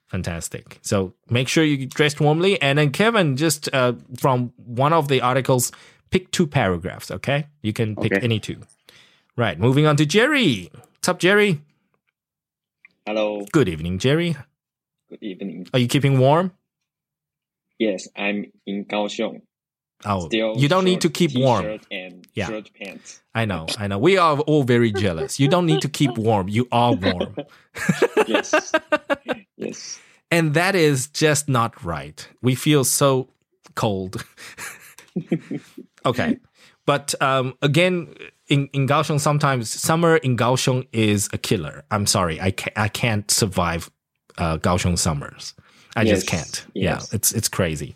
[0.07, 0.79] Fantastic.
[0.81, 5.07] So make sure you get dressed warmly, and then Kevin, just uh, from one of
[5.07, 5.71] the articles,
[6.09, 7.09] pick two paragraphs.
[7.09, 8.21] Okay, you can pick Okay.
[8.23, 8.57] any two.
[9.37, 9.57] Right.
[9.57, 10.69] Moving on to Jerry.
[11.01, 11.59] What's up, Jerry?
[13.07, 14.35] Hello, Good evening, Jerry.
[15.09, 15.65] good evening.
[15.73, 16.51] Are you keeping warm?
[17.79, 19.41] Yes, I'm in Kaohsiung.
[20.05, 21.79] Oh, Still, you don't need to keep warm.
[21.89, 22.61] and Yeah.
[22.79, 23.23] pants.
[23.33, 23.97] I know, I know.
[23.97, 25.39] We are all very jealous.
[25.39, 26.47] You don't need to keep warm.
[26.49, 27.35] You are warm.
[28.27, 28.71] Yes,
[29.57, 29.99] yes.
[30.29, 32.27] And that is just not right.
[32.43, 33.27] We feel so
[33.73, 34.23] cold.
[36.05, 36.37] okay.
[36.91, 38.13] But um, again,
[38.49, 41.85] in, in Kaohsiung, sometimes summer in Kaohsiung is a killer.
[41.89, 42.41] I'm sorry.
[42.41, 43.89] I, ca- I can't survive
[44.37, 45.53] uh, Kaohsiung summers.
[45.95, 46.65] I just can't.
[46.73, 47.07] yes.
[47.09, 47.95] Yeah, it's, it's crazy.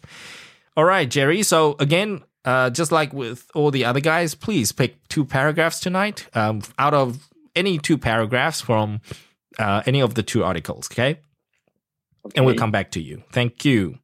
[0.77, 1.43] All right, Jerry.
[1.43, 6.27] So again, uh, just like with all the other guys, please pick two paragraphs tonight
[6.33, 9.01] um, out of any two paragraphs from
[9.59, 10.87] uh, any of the two articles.
[10.89, 11.19] Okay
[12.35, 13.21] and we'll come back to you.
[13.31, 13.99] Thank you.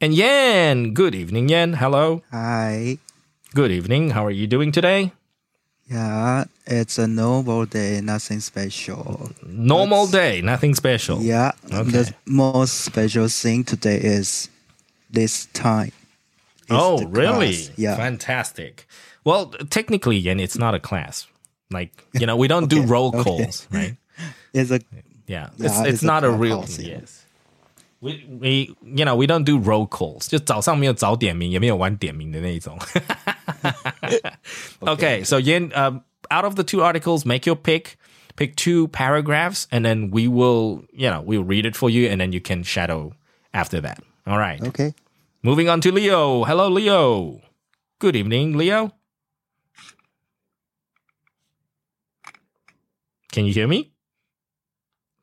[0.00, 1.74] And Yan, good evening, Yan.
[1.74, 2.22] Hello.
[2.30, 2.96] Hi.
[3.54, 4.10] Good evening.
[4.10, 5.12] How are you doing today?
[5.90, 9.32] Yeah, it's a normal day, nothing special.
[9.44, 11.20] Normal day, nothing special.
[11.20, 11.90] Yeah, Okay.
[11.90, 14.48] the most special thing today is
[15.10, 15.90] this time.
[16.70, 17.54] oh, really?
[17.56, 17.70] class.
[17.76, 17.96] Yeah.
[17.96, 18.86] Fantastic.
[19.24, 21.26] Well, technically, Yen, it's not a class.
[21.72, 23.22] Like, you know, we don't do Okay, roll okay.
[23.24, 23.96] calls, right?
[24.54, 24.80] It's a
[25.26, 25.50] Yeah.
[25.56, 26.98] Yeah, It's, it's it's not a real, clubhouse, yeah.
[27.00, 27.19] yes
[27.99, 30.27] We, we, you know, we don't do roll calls.
[30.27, 32.77] 就早上没有早点名，也没有晚点名的那一种。
[34.81, 37.97] okay, so Yen, um, out of the two articles, make your pick.
[38.37, 42.19] Pick two paragraphs, and then we will, you know, we'll read it for you, and
[42.19, 43.13] then you can shadow
[43.53, 44.03] after that.
[44.27, 44.61] All right.
[44.61, 44.93] okay.
[45.41, 46.43] Moving on to Leo.
[46.43, 47.39] Hello, Leo.
[47.99, 48.91] Good evening, Leo.
[53.31, 53.93] Can you hear me?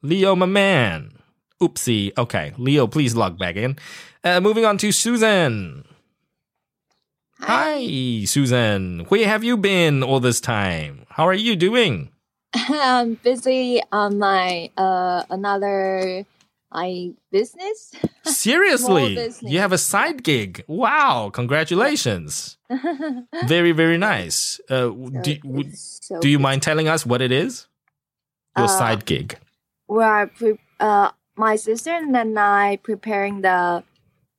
[0.01, 1.11] Leo, my man.
[1.62, 2.12] Oopsie.
[2.18, 3.78] Okay, Leo, please log back in.
[4.24, 5.86] Uh, moving on to Susan.
[7.42, 9.06] Hi, Susan.
[9.10, 11.06] Where have you been all this time?
[11.10, 12.10] How are you doing?
[12.56, 16.26] I'm busy on my uh another
[16.72, 17.92] my business.
[18.24, 19.52] Seriously, business.
[19.52, 20.64] you have a side gig.
[20.68, 22.58] Wow, congratulations.
[23.46, 24.60] very, very nice.
[24.70, 24.90] Uh,
[25.22, 27.68] do, So would- it's so do you mind telling us what it is?
[28.58, 29.38] Your Uh, side gig.
[29.88, 33.84] We are pre- uh my sister and I preparing the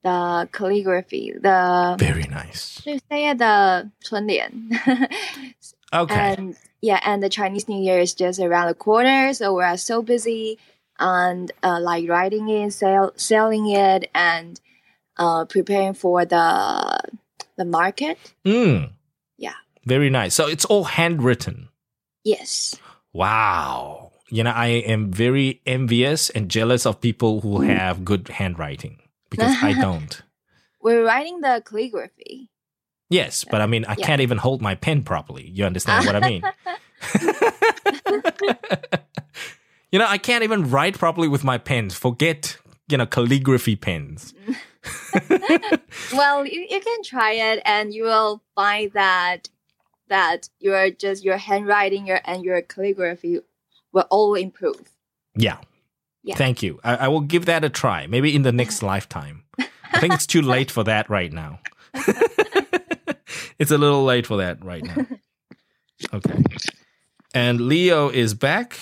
[0.02, 1.32] the calligraphy.
[1.40, 2.82] The very nice.
[2.84, 4.70] Say the 春联.
[5.92, 6.14] okay.
[6.14, 9.76] And yeah, and the Chinese New Year is just around the corner, so we are
[9.76, 10.58] so busy
[10.98, 14.60] and uh, like writing it, sell, selling it, and
[15.16, 17.00] uh, preparing for the
[17.56, 18.18] the market.
[18.44, 18.90] Mm.
[19.36, 19.54] Yeah.
[19.84, 20.34] Very nice.
[20.34, 21.68] So it's all handwritten.
[22.24, 22.76] Yes.
[23.12, 24.07] Wow.
[24.30, 29.56] You know, I am very envious and jealous of people who have good handwriting because
[29.62, 30.20] I don't.
[30.80, 32.50] we're writing the calligraphy
[33.10, 34.06] Yes, but I mean, I Yeah.
[34.06, 35.48] can't even hold my pen properly.
[35.48, 36.42] You understand what I mean?
[39.90, 41.94] you know, I can't even write properly with my pens.
[41.94, 44.34] Forget, you know, calligraphy pens.
[46.14, 49.48] well you, you can try it and you will find that
[50.08, 53.40] that your just your handwriting your and your calligraphy
[53.91, 54.91] will all improve
[55.35, 55.57] Yeah.
[56.23, 56.35] Yeah.
[56.35, 56.79] Thank you.
[56.83, 58.07] I, I will give that a try.
[58.07, 59.43] Maybe in the next lifetime.
[59.91, 61.59] I think it's too late for that right now.
[63.59, 65.05] it's a little late for that right now.
[66.13, 66.43] Okay.
[67.33, 68.79] And Leo is back.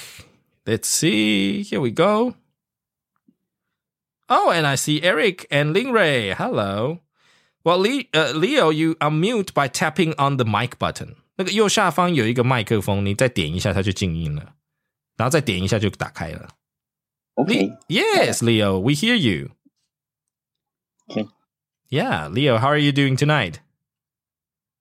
[0.67, 1.63] Let's see.
[1.63, 2.35] Here we go.
[4.29, 6.33] Oh, and I see Eric and Ling Ray.
[6.33, 6.99] Hello.
[7.63, 11.15] Well, Le- uh, Leo, you unmute by tapping on the mic button.
[11.37, 14.53] 那个右下方有一个麦克风，你再点一下它就静音了，
[15.17, 16.49] 然后再点一下就打开了。
[17.35, 17.69] Okay.
[17.69, 19.51] Le- yes, Leo, we hear you.
[21.09, 21.27] Okay.
[21.89, 23.59] Yeah, Leo, how are you doing tonight?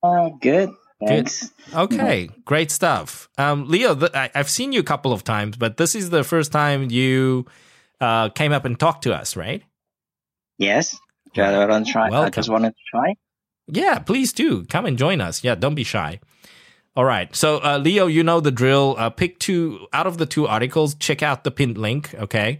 [0.03, 0.71] Uh, good.
[1.07, 1.51] Thanks.
[1.75, 3.29] Okay, great stuff.
[3.39, 6.23] Um, Leo, th- I- I've seen you a couple of times, but this is the
[6.23, 7.47] first time you
[8.01, 9.63] uh, came up and talked to us, right?
[10.59, 10.97] Yes.
[11.35, 12.07] Just want to try.
[12.09, 12.33] I Welcome.
[12.33, 13.15] just wanted to try.
[13.69, 15.43] Yeah, please do come and join us.
[15.43, 16.21] Yeah, don't be shy.
[16.96, 17.34] All right.
[17.36, 18.96] So, uh, Leo, you know the drill.
[18.98, 20.96] Uh, pick two out of the two articles.
[20.96, 22.14] Check out the pinned link.
[22.16, 22.60] Okay.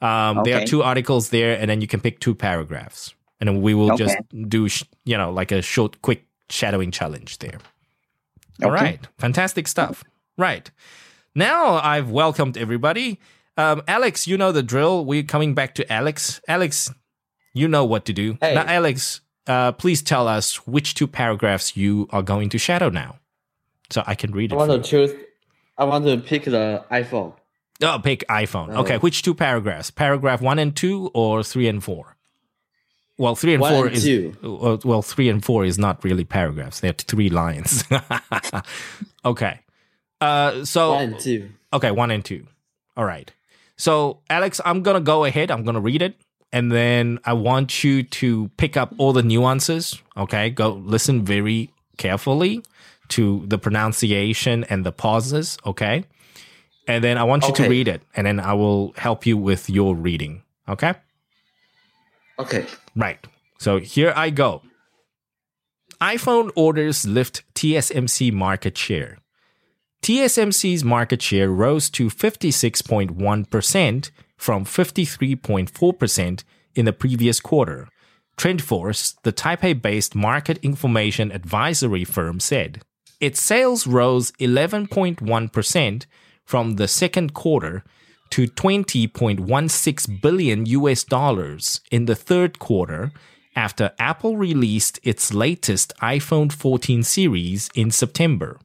[0.00, 3.62] Um, There are two articles there, and then you can pick two paragraphs, and then
[3.62, 4.04] we will Okay.
[4.04, 4.16] just
[4.48, 7.58] do, sh- you know, like a short, quick shadowing challenge there.
[8.62, 8.84] All Okay.
[8.84, 9.06] right.
[9.18, 10.02] Fantastic stuff.
[10.36, 10.70] Right.
[11.34, 13.18] Now I've welcomed everybody.
[13.56, 15.04] Um, Alex, you know the drill.
[15.04, 16.40] We're coming back to Alex.
[16.48, 16.92] Alex,
[17.54, 18.36] you know what to do.
[18.40, 18.54] Hey.
[18.54, 23.16] Now, Alex, uh, please tell us which two paragraphs you are going to shadow now,
[23.90, 24.54] so I can read it.
[24.54, 25.06] I want to you.
[25.06, 25.20] choose.
[25.78, 27.34] I want to pick the iPhone.
[27.82, 28.74] Oh, pick iPhone.
[28.74, 28.80] Oh.
[28.80, 29.90] Okay, which two paragraphs?
[29.90, 32.16] Paragraph one and two, or three and four?
[33.18, 34.36] Well, three and four and is two.
[34.42, 36.80] uh, well, three and four is not really paragraphs.
[36.80, 37.84] They're three lines.
[39.24, 39.60] okay.
[40.20, 41.50] Uh, so One and two.
[41.72, 42.46] Okay, one and two.
[42.96, 43.30] All right.
[43.76, 45.50] So, Alex, I'm going to go ahead.
[45.50, 46.16] I'm going to read it.
[46.52, 50.00] And then I want you to pick up all the nuances.
[50.16, 50.48] Okay.
[50.50, 52.62] Go listen very carefully
[53.10, 55.58] to the pronunciation and the pauses.
[55.64, 56.04] Okay.
[56.88, 58.02] And then I want you to read it.
[58.14, 60.42] And then I will help you with your reading.
[60.68, 60.94] Okay.
[62.38, 62.66] Okay.
[62.94, 63.18] Right.
[63.58, 64.62] So here I go.
[66.00, 69.18] iPhone orders lift TSMC market share.
[70.02, 77.88] TSMC's market share rose to 56.1% from 53.4% in the previous quarter.
[78.36, 82.82] TrendForce, the Taipei based market information advisory firm, said.
[83.20, 86.06] Its sales rose 11.1%
[86.44, 87.82] from the second quarter
[88.30, 93.12] to 20.16 billion US dollars in the third quarter
[93.54, 98.58] after Apple released its latest iPhone 14 series in September.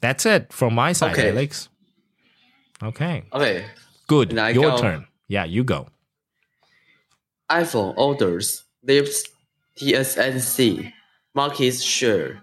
[0.00, 1.30] That's it from my side, Okay.
[1.30, 1.68] Alex.
[2.82, 3.24] Okay.
[3.32, 3.66] Okay.
[4.06, 4.32] Good.
[4.32, 4.78] Your go.
[4.78, 5.06] turn.
[5.28, 5.88] Yeah, you go.
[7.50, 9.24] iPhone orders lifts
[9.78, 10.92] TSMC
[11.34, 12.42] market share.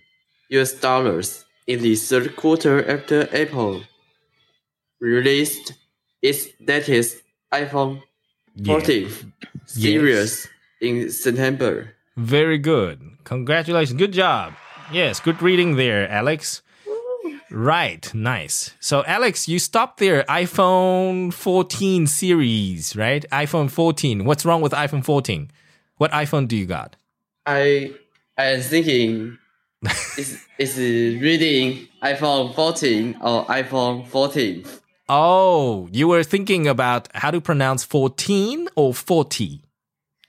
[0.51, 3.83] US dollars in the third quarter after Apple
[5.01, 5.73] released
[6.23, 8.03] its latest iPhone
[8.65, 9.09] 14
[9.67, 10.47] series
[10.81, 11.95] in September.
[12.17, 13.01] Very good.
[13.25, 13.99] Congratulations.
[13.99, 14.55] Good job.
[14.93, 16.63] Yes, good reading there, Alex.
[17.51, 18.75] Right, nice.
[18.81, 20.25] So, Alex, you stopped there.
[20.25, 23.25] iPhone 14 series, right?
[23.31, 24.25] iPhone 14.
[24.25, 25.51] What's wrong with iPhone 14?
[25.98, 26.96] What iPhone do you got?
[27.46, 27.92] I
[28.38, 29.38] I am thinking
[30.18, 30.78] is is
[31.22, 34.64] reading iPhone 14 or iPhone 14.
[35.10, 39.62] Oh, you were thinking about how to pronounce 14 or 40,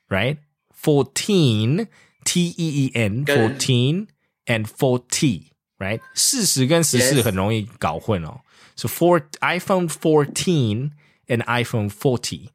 [0.09, 0.39] right?
[0.73, 1.87] 14,
[2.25, 4.09] T E E N, 14
[4.47, 6.01] and 40, right?
[6.15, 7.23] 事实跟十四 Yes.
[7.25, 8.41] 很容易搞混哦。
[8.77, 10.93] So for iPhone 14
[11.29, 12.49] and iPhone 40.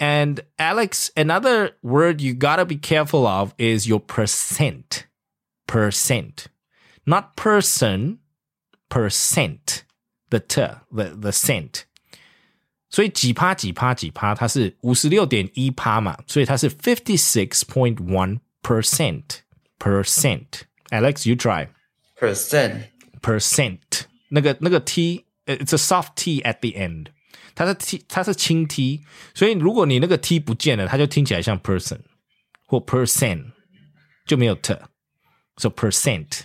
[0.00, 5.06] And Alex, another word you gotta be careful of is your percent.
[5.66, 6.48] Percent.
[7.06, 8.18] Not person,
[8.90, 9.84] percent.
[10.30, 11.84] The t, the, the cent.
[12.88, 19.40] 所以几趴几趴几趴，它是五十六点一趴嘛，所以它是 fifty six point one percent
[19.78, 20.62] percent.
[20.90, 21.68] Alex, you try
[22.18, 22.84] Percent.
[23.20, 27.06] percent 那个那个 t 呃，it's a soft t at the end，
[27.55, 29.01] 它是 t 它是轻 t，
[29.33, 31.99] 所以如果你那个 t 不见了，它就听起来像 person
[32.65, 33.51] 或 percent
[34.25, 34.77] 就没有 t。
[35.57, 36.41] So percent,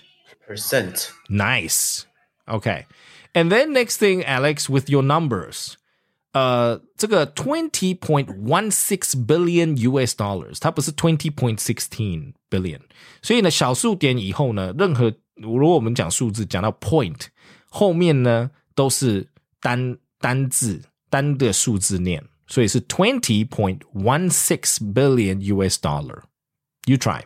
[0.46, 1.08] Percent.
[1.30, 2.02] nice,
[2.46, 2.84] okay.
[3.32, 5.74] And then next thing, Alex, with your numbers.
[6.32, 12.80] 呃，这个 twenty point one six billion US dollars，它不是 twenty point sixteen billion，
[13.22, 17.28] 所以呢，小数点以后呢，任何如果我们讲数字，讲到 point
[17.70, 19.28] 后面呢，都是
[19.60, 27.23] 单单字单的数字念，所以是 twenty point one six billion US dollar。You try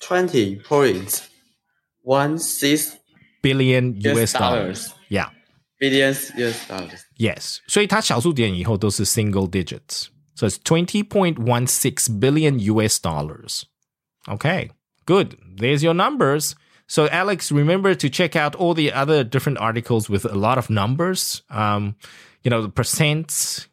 [0.00, 1.20] Twenty point
[2.04, 2.92] one six
[3.42, 4.88] billion US US dollars.
[4.88, 4.92] dollars.
[5.08, 5.30] Yeah.
[5.80, 7.00] billions US dollars.
[7.18, 10.06] Yes，所以它小数点以后都是 single digits.
[10.34, 13.62] So it's 20.16 billion US dollars.
[14.26, 14.70] Okay,
[15.06, 15.36] good.
[15.56, 16.52] There's your numbers.
[16.87, 20.69] So Alex, remember to check out all the other different articles with a lot of
[20.69, 21.41] numbers.
[21.49, 21.95] Um,
[22.43, 23.67] you know, the percents,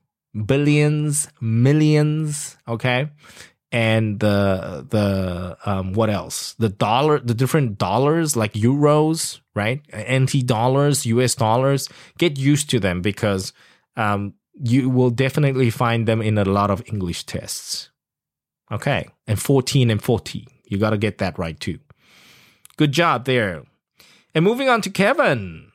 [0.47, 3.11] billions, millions, okay?
[3.73, 6.55] And the the um what else?
[6.55, 9.81] The dollar the different dollars like euros, right?
[9.95, 11.89] NT dollars, US dollars.
[12.19, 13.53] Get used to them because
[13.97, 17.91] um you will definitely find them in a lot of English tests.
[18.73, 19.09] Okay.
[19.27, 20.47] And 14 and 40.
[20.67, 21.79] You got to get that right too.
[22.81, 23.65] Good job there.
[24.35, 25.71] And moving on to Kevin.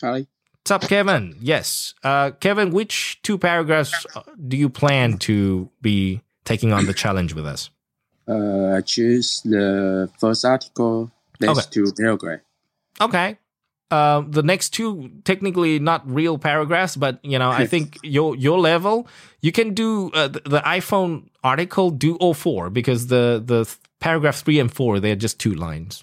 [0.00, 0.26] Hi.
[0.54, 1.36] What's up, Kevin?
[1.38, 1.92] Yes.
[2.02, 7.34] Uh, Kevin, which two paragraphs uh, do you plan to be taking on the challenge
[7.34, 7.68] with us?
[8.26, 11.10] Uh, I choose the first article
[11.42, 12.40] next to paragraph.
[13.02, 13.36] Okay.
[13.90, 18.58] Uh, the next two technically not real paragraphs, but you know I think your your
[18.58, 19.06] level
[19.42, 24.36] you can do uh, the, the iPhone article do all four because the the paragraph
[24.36, 26.02] three and four they're just two lines.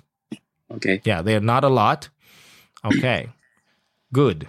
[0.76, 1.02] Okay.
[1.04, 2.10] Yeah, they're not a lot.
[2.86, 3.30] Okay,
[4.14, 4.48] good.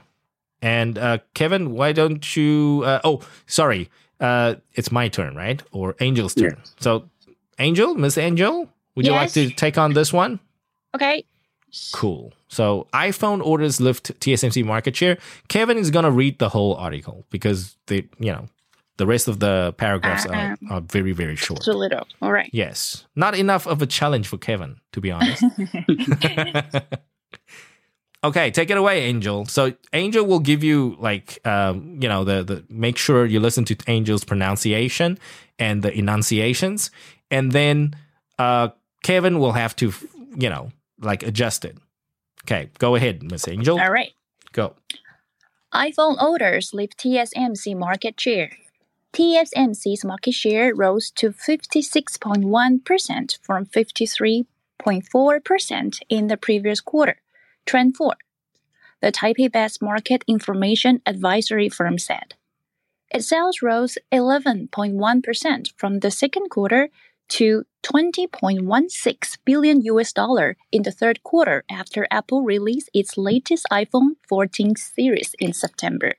[0.61, 2.83] And uh, Kevin, why don't you?
[2.85, 3.91] Uh, oh, sorry.
[4.21, 5.63] Uh, it's my turn, right?
[5.71, 6.57] Or Angel's turn.
[6.57, 6.71] Yeah.
[6.81, 7.09] So,
[7.61, 10.41] Angel, Miss Angel, would you like to take on this one?
[10.95, 11.25] Okay.
[11.93, 12.33] Cool.
[12.49, 15.19] So iPhone orders lift TSMC market share.
[15.49, 18.49] Kevin is gonna read the whole article because they, you know,
[18.99, 21.67] the rest of the paragraphs are, are very very short.
[21.67, 22.07] A little.
[22.21, 22.51] All right.
[22.53, 25.43] Yes, not enough of a challenge for Kevin, to be honest.
[28.25, 29.47] okay, take it away, Angel.
[29.47, 33.65] So Angel will give you like, um, you know, the the make sure you listen
[33.67, 35.19] to Angel's pronunciation
[35.59, 36.91] and the enunciations,
[37.31, 37.95] and then
[38.39, 38.69] uh,
[39.03, 39.93] Kevin will have to,
[40.37, 40.71] you know,
[41.01, 41.79] like adjust it.
[42.45, 43.79] Okay, go ahead, Miss Angel.
[43.79, 44.13] All right.
[44.53, 44.75] Go.
[45.75, 48.51] iPhone orders lift TSMC market share.
[49.13, 57.21] TSMC's market share rose to 56.1% from 53.4% in the previous quarter.
[57.67, 58.17] TrendForce.
[59.01, 62.35] The Taipei based market information advisory firm said.
[63.11, 66.89] Its sales rose 11.1% from the second quarter
[67.29, 74.17] to 20.16 billion US dollar in the third quarter after Apple released its latest iPhone
[74.29, 76.15] 14 series in September.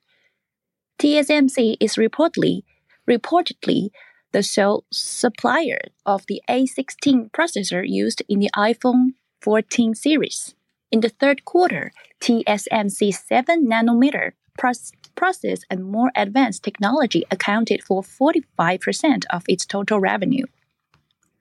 [1.00, 2.64] TSMC is reportedly
[3.10, 3.90] reportedly
[4.32, 10.54] the sole supplier of the A16 processor used in the iPhone 14 series.
[10.92, 11.92] In the third quarter,
[12.22, 20.00] TSMC's 7 nanometer proc- process and more advanced technology accounted for 45% of its total
[20.00, 20.46] revenue.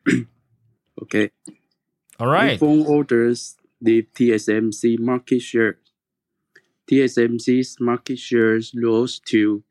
[1.01, 1.31] Okay.
[2.19, 2.59] All right.
[2.59, 5.79] iPhone orders leave TSMC market share.
[6.91, 9.63] TSMC's market shares rose to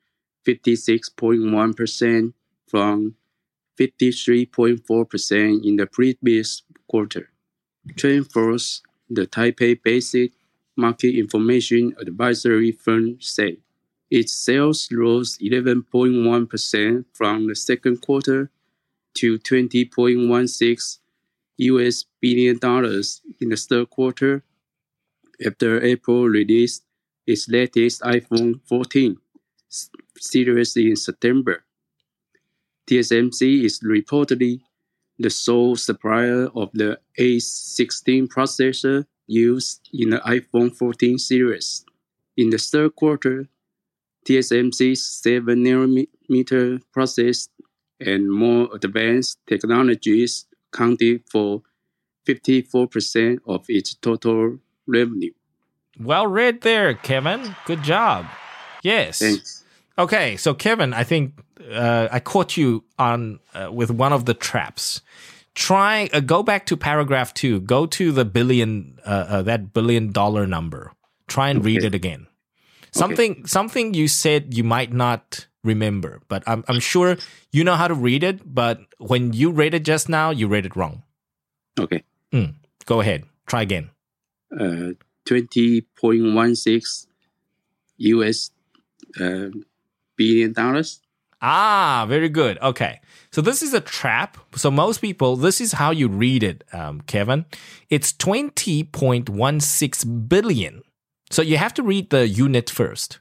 [0.47, 2.33] 56.1%
[2.67, 3.15] from
[3.77, 7.29] 53.4% in the previous quarter.
[7.93, 10.31] TrendForce, the Taipei Basic
[10.75, 13.57] Market Information Advisory firm, said
[14.09, 18.49] its sales rose 11.1% from the second quarter
[19.15, 20.99] to 20.16
[21.59, 24.43] US billion dollars in the third quarter
[25.43, 26.83] after Apple released
[27.25, 29.17] its latest iPhone 14
[30.17, 31.63] s- series in September.
[32.87, 34.61] TSMC is reportedly
[35.19, 41.83] the sole supplier of the A16 processor used in the iPhone 14 series.
[42.37, 43.47] In the third quarter,
[44.25, 47.49] TSMC's 7 nanometer process
[47.99, 51.63] and more advanced technologies accounted for
[52.27, 55.31] 54% of its total revenue.
[55.99, 57.55] Well read there, Kevin.
[57.65, 58.27] Good job.
[58.83, 59.19] Yes.
[59.19, 59.63] Thanks.
[59.99, 61.39] Okay, so Kevin, I think
[61.71, 65.01] uh, I caught you on uh, with one of the traps.
[65.55, 67.59] Try uh, go back to paragraph two.
[67.61, 70.93] Go to the billion uh, uh, that billion dollar number.
[71.27, 72.27] Try and read it again.
[72.91, 77.17] Something something you said you might not remember, but I'm I'm sure
[77.51, 78.41] you know how to read it.
[78.45, 81.03] But when you read it just now, you read it wrong.
[81.79, 82.03] Okay.
[82.87, 83.25] Go ahead.
[83.45, 83.91] Try again.
[84.51, 84.95] Uh,
[85.25, 87.07] 20.16
[87.97, 88.51] US
[89.19, 89.49] uh,
[90.17, 90.99] billion dollars.
[91.41, 92.57] Ah, very good.
[92.61, 92.99] Okay.
[93.31, 94.37] So this is a trap.
[94.55, 97.45] So most people, this is how you read it, um, Kevin.
[97.89, 100.81] It's 20.16 billion.
[101.29, 103.19] So you have to read the unit first.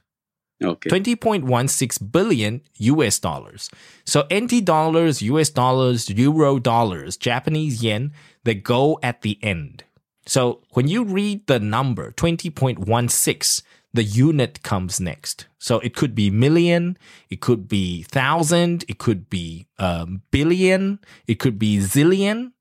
[0.63, 0.89] Okay.
[0.89, 3.69] 20.16 billion US dollars.
[4.05, 8.11] So NT dollars, US dollars, Euro dollars, Japanese yen,
[8.43, 9.83] they go at the end.
[10.25, 13.61] So when you read the number 20.16,
[13.93, 15.47] the unit comes next.
[15.59, 16.97] So it could be million,
[17.29, 22.51] it could be thousand, it could be um, billion, it could be zillion.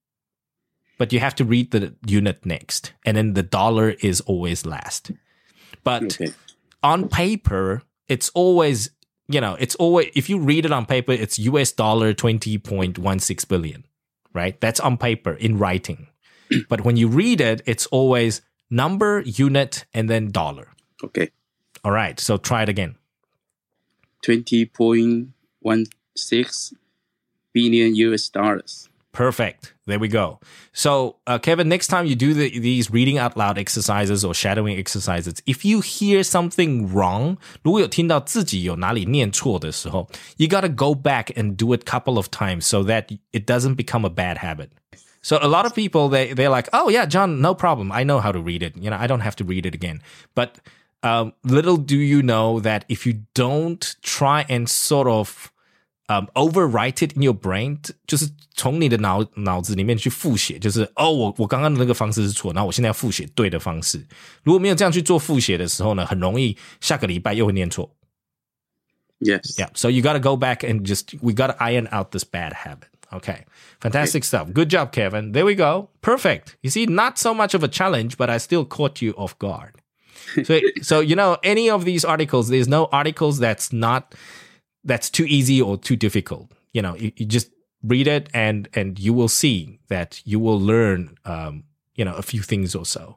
[0.99, 2.93] But you have to read the unit next.
[3.05, 5.11] And then the dollar is always last.
[5.85, 6.33] But Okay.
[6.83, 8.91] on paper, it's always,
[9.29, 13.85] you know, it's always, if you read it on paper, it's US dollar 20.16 billion,
[14.33, 14.59] right?
[14.61, 16.07] That's on paper in writing.
[16.71, 20.69] but when you read it, it's always number, unit, and then dollar.
[21.04, 21.30] Okay.
[21.84, 22.20] All right.
[22.20, 22.96] So try it again.
[24.24, 26.74] 20.16
[27.54, 28.88] billion US dollars.
[29.14, 29.74] Perfect.
[29.88, 30.40] There we go.
[30.72, 34.78] So, uh, Kevin, next time you do the, these reading out loud exercises or shadowing
[34.78, 40.08] exercises, if you hear something wrong, 如果有听到自己有哪里念错的时候,
[40.38, 43.46] you got to go back and do it a couple of times so that it
[43.46, 44.70] doesn't become a bad habit.
[45.22, 47.92] So a lot of people they they're like, oh yeah, John, no problem.
[47.92, 48.78] I know how to read it.
[48.78, 50.02] You know, I don't have to read it again.
[50.36, 50.60] But
[51.02, 55.52] um, little do you know that if you don't try and sort of
[56.08, 64.06] um, overwrite it in your brain，就是从你的脑脑子里面去复写，就是哦，我我刚刚的那个方式是错，然后我现在要复写对的方式。
[64.44, 67.96] 如果没有这样去做复写的时候呢，很容易下个礼拜又会念错。
[69.20, 69.56] Yes.
[69.58, 69.70] Yeah.
[69.76, 72.54] So you got to go back and just, we got to iron out this bad
[72.54, 72.90] habit.
[73.12, 73.46] Okay.
[73.80, 74.52] Fantastic stuff.
[74.52, 75.32] Good job, Kevin.
[75.32, 75.90] There we go.
[76.02, 76.58] Perfect.
[76.64, 79.75] You see, not so much of a challenge, but I still caught you off guard.
[80.45, 84.15] So, so, you know, any of these articles, there's no articles that's not,
[84.85, 86.51] that's too easy or too difficult.
[86.73, 87.51] You know, you, you just
[87.83, 91.65] read it and, and you will see that you will learn, um,
[91.95, 93.17] you know, a few things or so.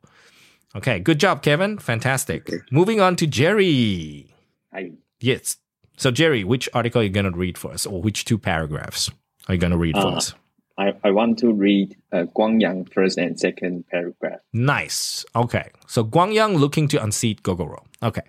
[0.75, 0.99] Okay.
[0.99, 1.79] Good job, Kevin.
[1.79, 2.49] Fantastic.
[2.71, 4.33] Moving on to Jerry.
[4.71, 5.57] I Yes.
[5.97, 9.11] So, Jerry, which article are you going to read for us, or which two paragraphs
[9.47, 10.33] are you going to read for Uh, us?
[10.79, 14.39] I, I want to read uh, Kwang Yang first and second paragraph.
[14.53, 15.25] Nice.
[15.35, 15.69] Okay.
[15.87, 17.83] So, Kwang Yang looking to unseat Gogoro.
[18.01, 18.23] Okay.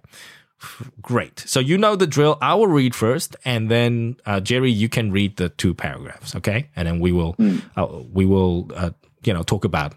[1.01, 1.39] Great.
[1.47, 2.37] So, you know the drill.
[2.43, 6.35] I will read first, and then uh, Jerry, you can read the two paragraphs.
[6.35, 7.37] Okay, and then we will
[7.77, 8.91] uh, we will uh,
[9.25, 9.95] you know talk about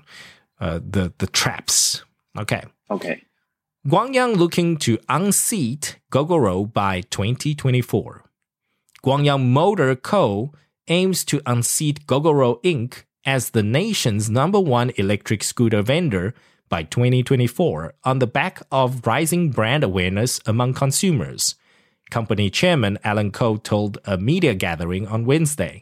[0.62, 2.04] uh, the the traps.
[2.38, 2.64] Okay.
[2.90, 3.24] Okay.
[3.90, 8.24] Kwang Yang looking to unseat Gogoro by 2024.
[9.02, 10.54] Kwang Yang Motor Co.
[10.88, 13.04] aims to unseat Gogoro Inc.
[13.26, 16.34] as the nation's number one electric scooter vendor
[16.70, 21.56] by 2024 on the back of rising brand awareness among consumers,
[22.10, 25.82] company chairman Allen Ko told a media gathering on Wednesday.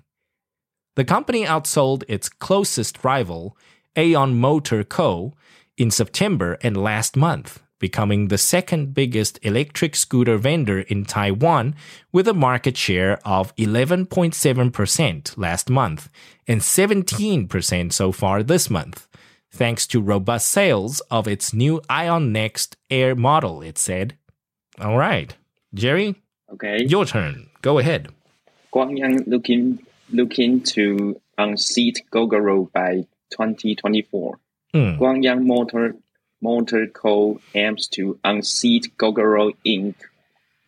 [0.96, 3.58] The company outsold its closest rival,
[3.98, 5.34] Aeon Motor Co.,
[5.78, 11.76] in September and last month, becoming the second biggest electric scooter vendor in Taiwan
[12.14, 16.10] with a market share of 11.7% last month
[16.48, 19.08] and 17% so far this month,
[19.52, 24.16] thanks to robust sales of its new Ionex Air model, it said.
[24.80, 25.36] All right,
[25.74, 26.16] Jerry,
[26.54, 26.86] Okay.
[26.88, 27.50] your turn.
[27.62, 28.08] Go ahead.
[28.72, 29.80] Kwang Yang looking
[30.12, 34.40] looking to unseat Gogoro by 2024.
[34.74, 34.98] Hmm.
[34.98, 35.96] Kwang Yang Motor
[36.42, 37.40] Motor Co.
[37.54, 39.96] aims to unseat Gogoro Inc.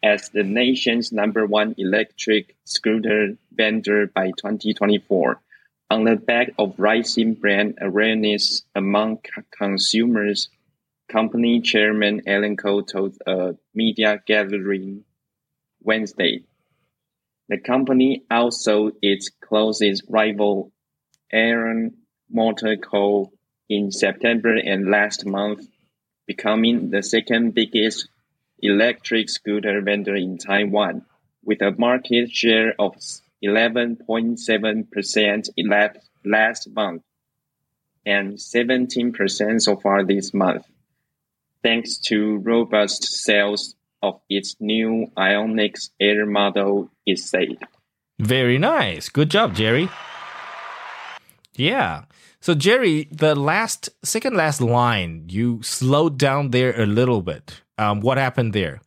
[0.04, 5.42] as the nation's number one electric scooter vendor by 2024,
[5.90, 9.20] on the back of rising brand awareness among
[9.52, 10.50] consumers.
[11.10, 15.04] Company chairman Allen Ko told a media gathering
[15.82, 16.44] Wednesday.
[17.50, 20.72] The company outsold its closest rival,
[21.32, 21.98] Aaron
[22.30, 23.33] Motor Co.
[23.74, 25.68] in September and last month,
[26.28, 28.08] becoming the second biggest
[28.60, 31.04] electric scooter vendor in Taiwan,
[31.44, 32.96] with a market share of
[33.44, 37.02] 11.7% last, last month
[38.06, 40.68] and 17% so far this month,
[41.64, 47.58] thanks to robust sales of its new Ionex Air model, it said.
[48.20, 49.10] Very nice.
[49.10, 49.90] Good job, Jerry.
[51.56, 52.04] Yeah.
[52.44, 57.62] So Jerry, the last second last line, you slowed down there a little bit.
[57.78, 58.82] Um, what happened there?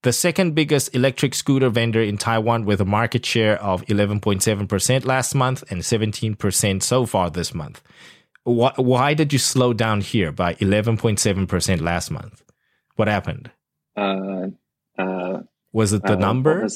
[0.00, 5.34] The second biggest electric scooter vendor in Taiwan with a market share of 11.7% last
[5.34, 7.82] month and 17% so far this month.
[8.44, 12.42] Why, why did you slow down here by 11.7% last month?
[12.96, 13.50] What happened?
[13.94, 14.46] Uh,
[14.98, 15.40] uh,
[15.70, 16.66] was it the uh, number?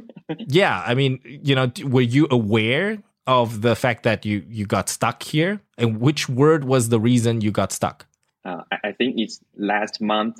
[0.48, 4.89] yeah, I mean, you know, were you aware of the fact that you you got
[4.89, 8.05] stuck here and which word was the reason you got stuck
[8.45, 10.35] Uh, I, I think it's last month.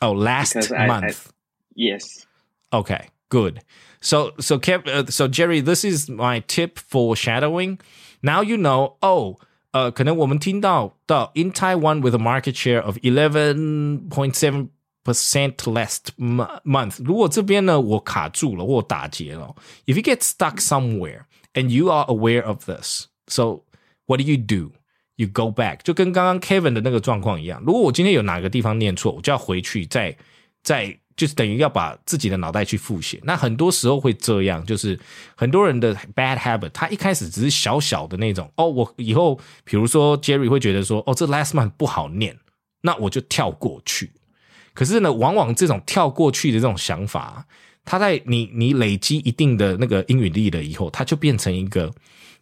[0.00, 1.32] oh last Because I- I- month
[1.74, 2.26] Yes.
[2.72, 3.60] okay good
[4.00, 7.78] so so Kev, uh, so jerry this is my tip for shadowing
[8.22, 9.36] now you know oh
[9.74, 14.68] 呃，可能我们听到到 in Taiwan with a market share of eleven point seven
[15.02, 17.00] percent last mo- month。
[17.02, 19.54] 如果这边呢我卡住了或打结了，
[19.86, 21.22] if you get stuck somewhere
[21.57, 23.63] and you are aware of this, so
[24.05, 24.73] what do you do?
[25.15, 27.63] You go back，就跟刚刚 Kevin 的那个状况一样。
[27.65, 30.15] 如果我今天有哪个地方念错，我就要回去再
[30.61, 33.19] 再就是等于要把自己的脑袋去复写。
[33.23, 34.99] 那很多时候会这样，就是
[35.35, 42.37] 很多人的 bad habit，他一开始只是小小的那种哦，我以后比如说 Jerry 会觉得说哦，这 last month 不好念，
[42.81, 44.11] 那我就跳过去。
[44.75, 47.47] 可是呢，往往这种跳过去的这种想法，
[47.86, 51.90] 它在你你累积一定的那个英语力了以后，它就变成一个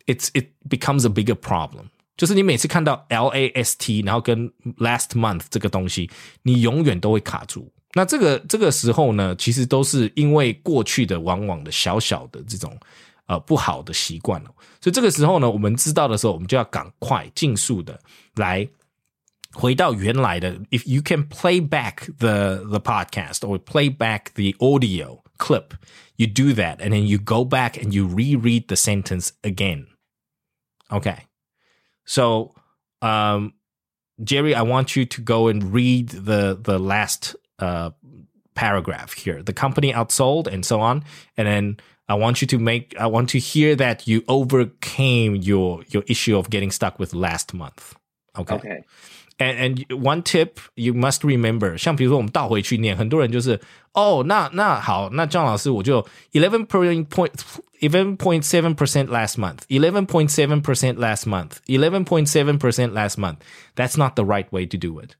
[0.07, 1.85] it's it becomes a bigger problem。
[2.17, 6.11] 就是你每次看到 L A S T，然后跟 last month 这个东西，
[6.43, 7.73] 你永远都会卡住。
[7.95, 12.79] 那这个这个时候呢，其实都是因为过去的往往的小小的这种
[13.25, 14.51] 呃不好的习惯了。
[14.83, 17.99] 所以这个时候呢，我们知道的时候，我们就要赶快尽速的
[18.35, 18.69] 来
[19.55, 20.55] 回到原来的。
[20.71, 25.74] If you can play back the the podcast or play back the audio clip,
[26.18, 29.88] you do that, and then you go back and you reread the sentence again.
[30.92, 31.26] Okay.
[32.06, 32.54] So,
[33.02, 33.54] um,
[34.24, 37.92] Jerry, I want you to go and read the the last uh,
[38.54, 39.44] paragraph here.
[39.44, 41.04] The company outsold and so on,
[41.36, 41.78] and then
[42.08, 42.96] I want you to make.
[43.00, 47.54] I want to hear that you overcame your your issue of getting stuck with last
[47.54, 47.96] month.
[48.38, 48.56] Okay.
[48.56, 48.84] Okay.
[49.39, 53.59] And and one tip you must remember，像比如说我们倒回去念，很多人就是
[53.95, 57.31] 哦，那那好，那张老师我就 eleven point point
[57.81, 62.59] eleven point seven percent last month, eleven point seven percent last month, eleven point seven
[62.59, 63.37] percent last month.
[63.75, 65.13] That's not the right way to do it.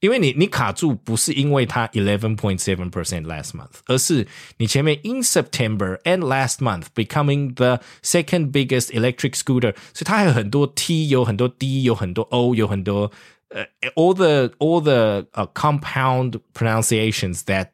[0.00, 4.26] 因为你你卡住不是因为它 eleven point seven percent last month，而是
[4.56, 13.12] 你前面 in September and last month becoming the second biggest electric scooter，所以它还有很多 T，有很多 D，有很多 O，有很多
[13.48, 17.72] 呃、all the all the uh, compound pronunciations that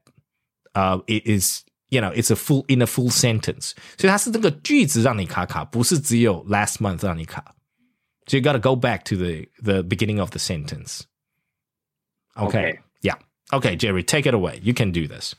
[0.74, 7.54] uh it is you know it's a full in a full sentence，所以它是这个句子让你卡卡，不是只有 last month 让你卡。
[8.26, 11.04] So you got to go back to the the beginning of the sentence.
[12.36, 12.48] Okay.
[12.48, 12.78] Okay.
[13.00, 13.16] Yeah.
[13.50, 14.60] Okay, Jerry, take it away.
[14.62, 15.34] You can do this.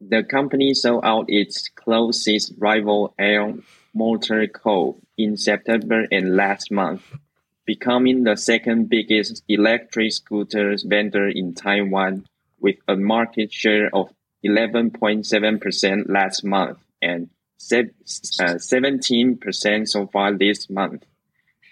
[0.00, 3.54] The company sold out its closest rival Air
[3.94, 4.96] Motor Co.
[5.16, 7.02] in September and last month,
[7.65, 12.25] becoming the second biggest electric scooters vendor in Taiwan
[12.59, 14.13] with a market share of
[14.45, 17.29] 11.7% last month and
[17.71, 21.05] uh, 17% so far this month,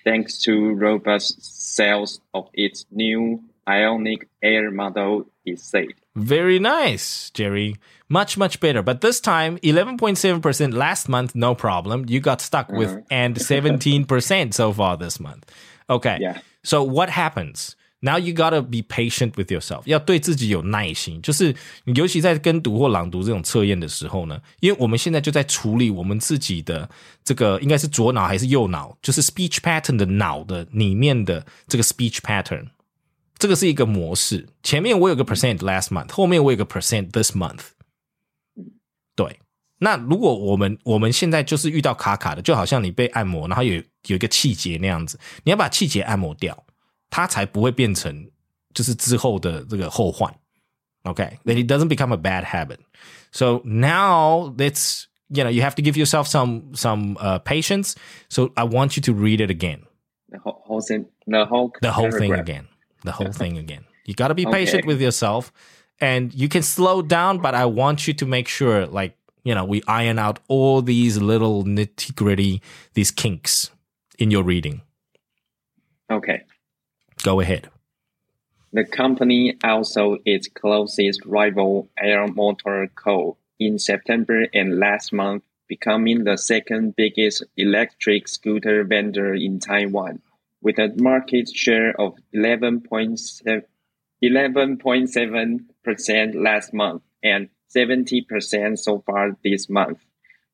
[0.03, 5.87] thanks to robust sales of its new Ionic Air model, it said.
[6.15, 7.75] Very nice, Jerry.
[8.07, 8.81] Much, much better.
[8.81, 12.05] But this time, 11.7% last month, no problem.
[12.07, 15.51] You got stuck with, and 17% so far this month.
[15.88, 16.18] Okay.
[16.20, 16.38] Yeah.
[16.62, 17.76] So what happens?
[18.00, 21.22] Now you gotta be patient with yourself，要对自己有耐心。
[21.22, 26.90] 就是尤其在跟读或朗读这种测验的时候呢，因为我们现在就在处理我们自己的
[27.24, 32.66] 这个应该是左脑还是右脑，就是 speech pattern 的脑的里面的这个 speech pattern。
[33.38, 34.46] 这个是一个模式。
[34.62, 37.60] 前面我有个 percent last month，后面我有个 percent this month。
[39.16, 39.40] 对，
[39.78, 43.74] 那如果我们我们现在就是遇到卡卡的，就好像你被按摩，然后有
[44.06, 46.64] 有一个气节那样子，你要把气节按摩掉，
[47.10, 48.30] 它才不会变成
[48.72, 50.32] 就是之后的这个后患。
[51.04, 52.78] Okay, then it doesn't become a bad habit.
[53.30, 57.94] So now let's you know you have to give yourself some some uh, patience.
[58.30, 59.82] So I want you to read it again,
[60.30, 62.40] The whole, whole sen- the whole the whole thing paragraph.
[62.40, 62.68] again,
[63.04, 63.84] the whole thing again.
[64.06, 64.86] You got to be patient Okay.
[64.86, 65.52] with yourself,
[66.00, 67.38] and you can slow down.
[67.38, 71.17] But I want you to make sure, like you know, we iron out all these
[71.17, 72.61] little nitty gritty,
[72.93, 73.71] these kinks
[74.17, 74.81] in your reading.
[76.11, 76.43] Okay.
[77.23, 77.69] Go ahead.
[78.71, 83.37] The company also its closest rival Air Motor Co.
[83.59, 90.21] in September and last month, becoming the second biggest electric scooter vendor in Taiwan,
[90.61, 93.63] with a market share of 11.7
[94.23, 99.99] 11.7% last month and 70% so far this month,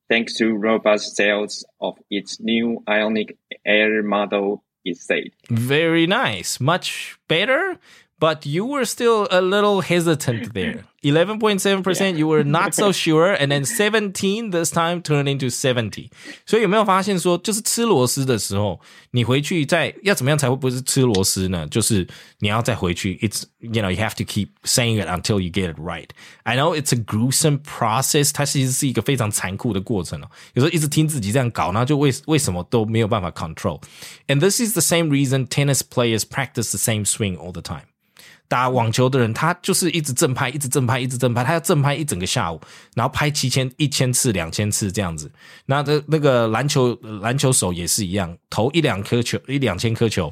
[0.10, 5.32] thanks to robust sales of its new Ionic Air model, it said.
[5.50, 6.60] Very nice.
[6.60, 7.80] Much better,
[8.19, 10.85] but you were still a little hesitant there.
[11.03, 16.11] 11.7%, you were not so sure, and then 17 this time turned into 70.
[16.45, 18.79] 所以有没有发现说，就是吃螺丝的时候，
[19.13, 21.67] 你回去再要怎么样才会不是吃螺丝呢？
[21.69, 22.07] 就是
[22.41, 26.11] 你要再回去，it's you know you have to keep saying it until you get it right.
[26.43, 30.29] I know it's a gruesome process，它其实是一个非常残酷的过程哦。
[30.53, 37.85] 有时候一直听自己这样搞，然后就为为什么都没有办法 control。And this is the same reason tennis players practice the same swing all the time.
[38.48, 42.62] 打网球的人，他就是一直正拍，一直正拍，一直正拍，他要正拍一整个下午，
[42.96, 45.32] 然后拍七千、一千次、两千次这样子。
[45.66, 50.32] 那这那个篮球篮球手也是一样，投一两颗球、一两千颗球，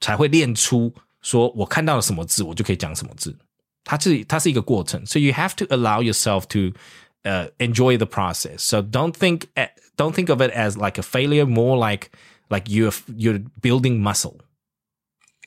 [0.00, 0.92] 才会练出
[1.22, 3.36] 说我看到了什么字，我就可以讲什么字。
[3.84, 6.76] 它是它是一个过程，so you have to allow yourself to
[7.24, 8.58] uh, enjoy the process.
[8.58, 12.10] So don't think at, don't think of it as like a failure, more like
[12.48, 14.36] like you're you're building muscle.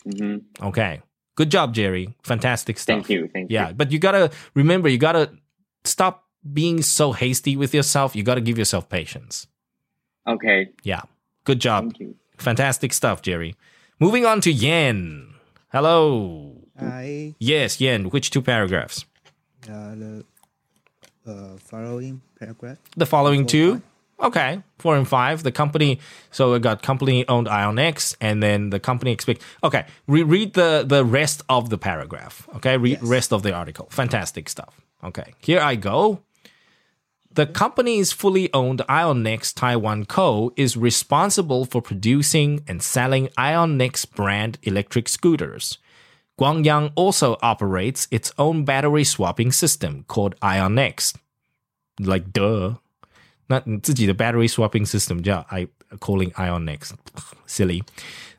[0.03, 1.01] hmm Okay.
[1.36, 2.13] Good job, Jerry.
[2.23, 2.95] Fantastic stuff.
[2.95, 3.27] Thank you.
[3.34, 3.55] Thank you.
[3.55, 3.73] Yeah, you.
[3.75, 5.31] but you gotta remember, you gotta
[5.84, 8.15] stop being so hasty with yourself.
[8.15, 9.47] You gotta give yourself patience.
[10.27, 10.69] Okay.
[10.84, 11.01] Yeah.
[11.43, 11.86] Good job.
[11.86, 12.15] Thank you.
[12.38, 13.55] Fantastic stuff, Jerry.
[13.99, 15.34] Moving on to Yen.
[15.71, 16.55] Hello.
[16.79, 17.36] Hi.
[17.39, 18.05] Yes, Yen.
[18.09, 19.05] Which two paragraphs?
[19.69, 20.25] uh, the
[21.25, 22.77] uh, following paragraph.
[22.97, 23.81] The following Four, two.
[24.24, 25.43] Okay, four and five.
[25.43, 25.99] The company,
[26.32, 29.41] so we got company owned Ionex, and then the company expect.
[29.63, 32.47] Okay, re- read the the rest of the paragraph.
[32.55, 33.03] Okay, read Yes.
[33.03, 33.88] rest of the article.
[33.91, 34.80] Fantastic stuff.
[35.03, 36.21] Okay, here I go.
[37.36, 40.53] The company's fully owned Ionex Taiwan Co.
[40.55, 45.80] is responsible for producing and selling Ionex brand electric scooters.
[46.38, 51.15] Kwang Yang also operates its own battery swapping system called Ionex.
[51.99, 52.76] Like duh.
[53.47, 55.67] 那你自己的 battery swapping system 叫 I
[55.99, 56.91] calling Ionex
[57.45, 57.83] silly.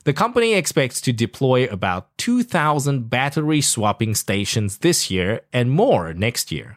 [0.05, 6.52] The company expects to deploy about 2,000 battery swapping stations this year and more next
[6.52, 6.76] year.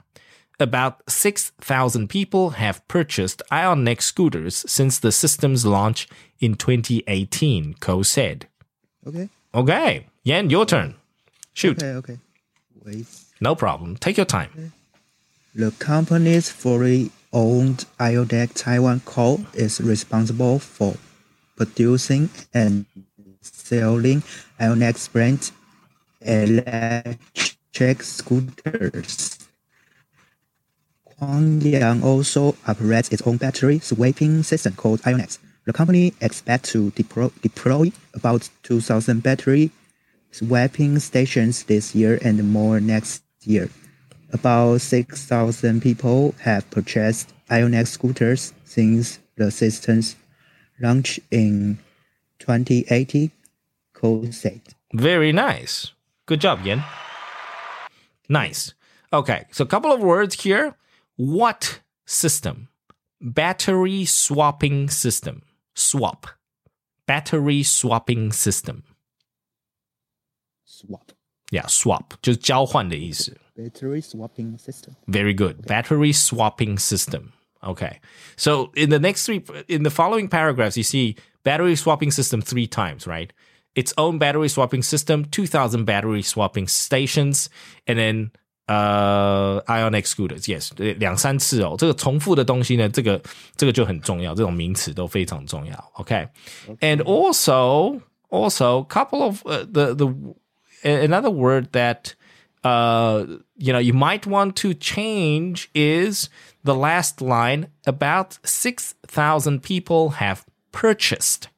[0.59, 6.07] About 6,000 people have purchased Ionex scooters since the system's launch
[6.39, 8.47] in 2018, Ko said.
[9.05, 9.29] Okay.
[9.53, 10.07] Okay.
[10.23, 10.95] Yan, your turn.
[11.53, 11.83] Shoot.
[11.83, 12.19] Okay, okay.
[12.85, 13.05] Wait.
[13.41, 13.97] No problem.
[13.97, 14.49] Take your time.
[14.57, 14.71] Okay.
[15.53, 19.45] The company's fully owned Iodec Taiwan Co.
[19.53, 20.95] is responsible for
[21.55, 22.85] producing and
[23.41, 24.21] selling
[24.59, 25.51] Ionex brand
[26.21, 29.47] electric scooters.
[31.05, 35.39] Kwang Yang also operates its own battery swapping system called Ionex.
[35.65, 39.71] The company expects to deploy about 2,000 battery
[40.31, 43.69] swapping stations this year and more next year.
[44.32, 50.16] About 6,000 people have purchased Ionex scooters since the system's
[50.80, 51.78] launch in
[52.38, 53.30] 2018,
[53.92, 54.60] Cole said.
[54.94, 55.92] Very nice.
[56.26, 56.82] Good job, Yen.
[58.28, 58.74] Nice.
[59.12, 60.74] Okay, so a couple of words here.
[61.16, 62.68] What system?
[63.20, 65.42] Battery swapping system.
[65.74, 66.26] Swap.
[67.06, 68.84] Battery swapping system.
[70.64, 71.12] Swap.
[71.50, 73.38] Yeah, swap 就是交换的意思。
[73.56, 74.96] Battery swapping system.
[75.06, 75.66] Very good.
[75.66, 77.32] Battery swapping system.
[77.62, 78.00] Okay.
[78.36, 82.66] So in the next three, in the following paragraphs, you see battery swapping system three
[82.66, 83.32] times, right?
[83.74, 87.48] Its own battery swapping system, 2000 battery swapping stations,
[87.86, 88.30] and then
[88.68, 90.46] uh Ionex scooters.
[90.46, 91.74] Yes，两三次哦。
[91.78, 93.20] 这个重复的东西呢，这个
[93.56, 95.92] 这个就很重要，这种名词都非常重要。
[95.96, 96.28] Okay.
[96.80, 100.14] And also, also, couple of uh, the the
[100.84, 102.14] another word that
[102.64, 103.26] uh,
[103.56, 106.28] you know, you might want to change is
[106.64, 111.48] the last line about 6,000 people have purchased.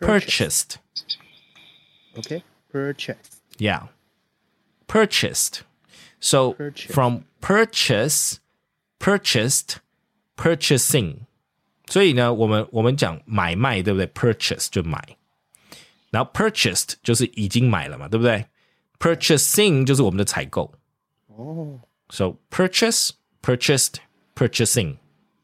[0.00, 0.78] Purchased.
[2.18, 2.42] Okay.
[2.70, 3.40] Purchase.
[3.58, 3.88] Yeah.
[4.86, 5.62] Purchased.
[6.18, 6.94] So Purchase.
[6.94, 8.40] from purchase,
[8.98, 9.80] purchased,
[10.36, 11.26] purchasing.
[11.88, 14.06] 所以呢，我们我们讲买卖，对不对？
[14.06, 15.16] Purchase 就买，
[16.10, 18.46] 然后 purchased 就是已经买了嘛，对不对
[18.98, 20.74] ？Purchasing 就是我们的采购。
[21.28, 21.80] Oh.
[22.10, 23.10] So purchase,
[23.42, 23.96] purchased,
[24.34, 24.98] purchasing.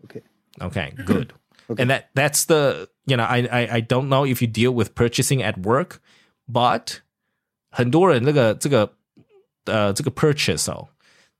[0.04, 0.22] Okay.
[0.60, 1.32] Okay, good.
[1.68, 4.94] And that that's the you know I, I I don't know if you deal with
[4.94, 6.00] purchasing at work,
[6.50, 7.00] but
[7.70, 8.94] 很多人这个这个
[9.64, 10.88] 呃这个 purchase 哦，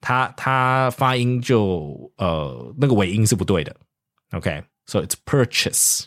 [0.01, 3.75] 它它发音就呃那个尾音是不对的。
[4.31, 6.07] Okay, so it's purchase,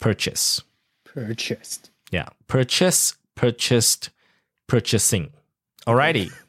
[0.00, 0.60] purchase.
[1.04, 1.90] Purchased.
[2.10, 4.08] Yeah, purchase, purchased,
[4.66, 5.30] purchasing.
[5.84, 6.30] Alrighty.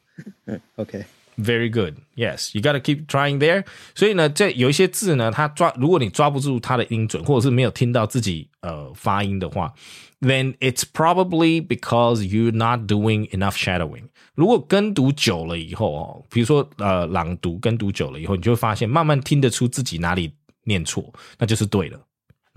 [0.78, 1.06] Okay.
[1.36, 1.96] Very good.
[2.16, 3.66] Yes, you got to keep trying there.
[3.96, 9.74] 所以呢，这有一些字呢，它抓，如果你抓不住它的音准，或者是没有听到自己呃发音的话，
[10.22, 14.04] then it's probably because you're not doing enough shadowing.
[14.36, 20.32] 如果跟读久了以后哦，比如说呃朗读跟读久了以后，你就会发现慢慢听得出自己哪里
[20.66, 22.00] 念错，那就是对了。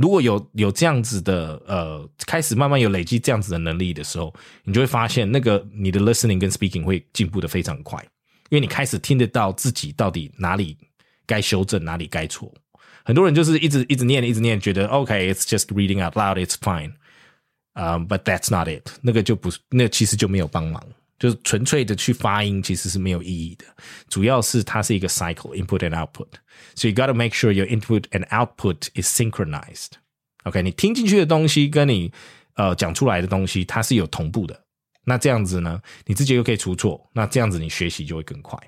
[0.02, 4.34] 如果有有这样子的呃，开始慢慢有累积这样子的能力的时候，
[4.64, 8.02] 你就会发现那个你的 listening 跟 speaking 会进步的非常快，
[8.49, 10.76] 因为你开始听得到自己到底哪里
[11.26, 12.52] 该修正，哪里该错。
[13.04, 16.93] 很多人就是一直一直念，一直念，觉得 OK，it's、just reading out loud，it's fine。
[17.74, 20.84] 嗯、b u t that's not it，那个就不是，那其实就没有帮忙，
[21.21, 23.64] 就是纯粹的去发音其实是没有意义的。
[24.09, 29.93] 主要是它是一个 cycle，input and output。So you got to make sure your input and output is synchronized.
[30.45, 32.12] OK，你听进去的东西跟你
[32.55, 34.64] 呃讲出来的东西，它是有同步的。
[35.05, 38.59] 那这样子呢，你自己又可以出错，那这样子你学习就会更快。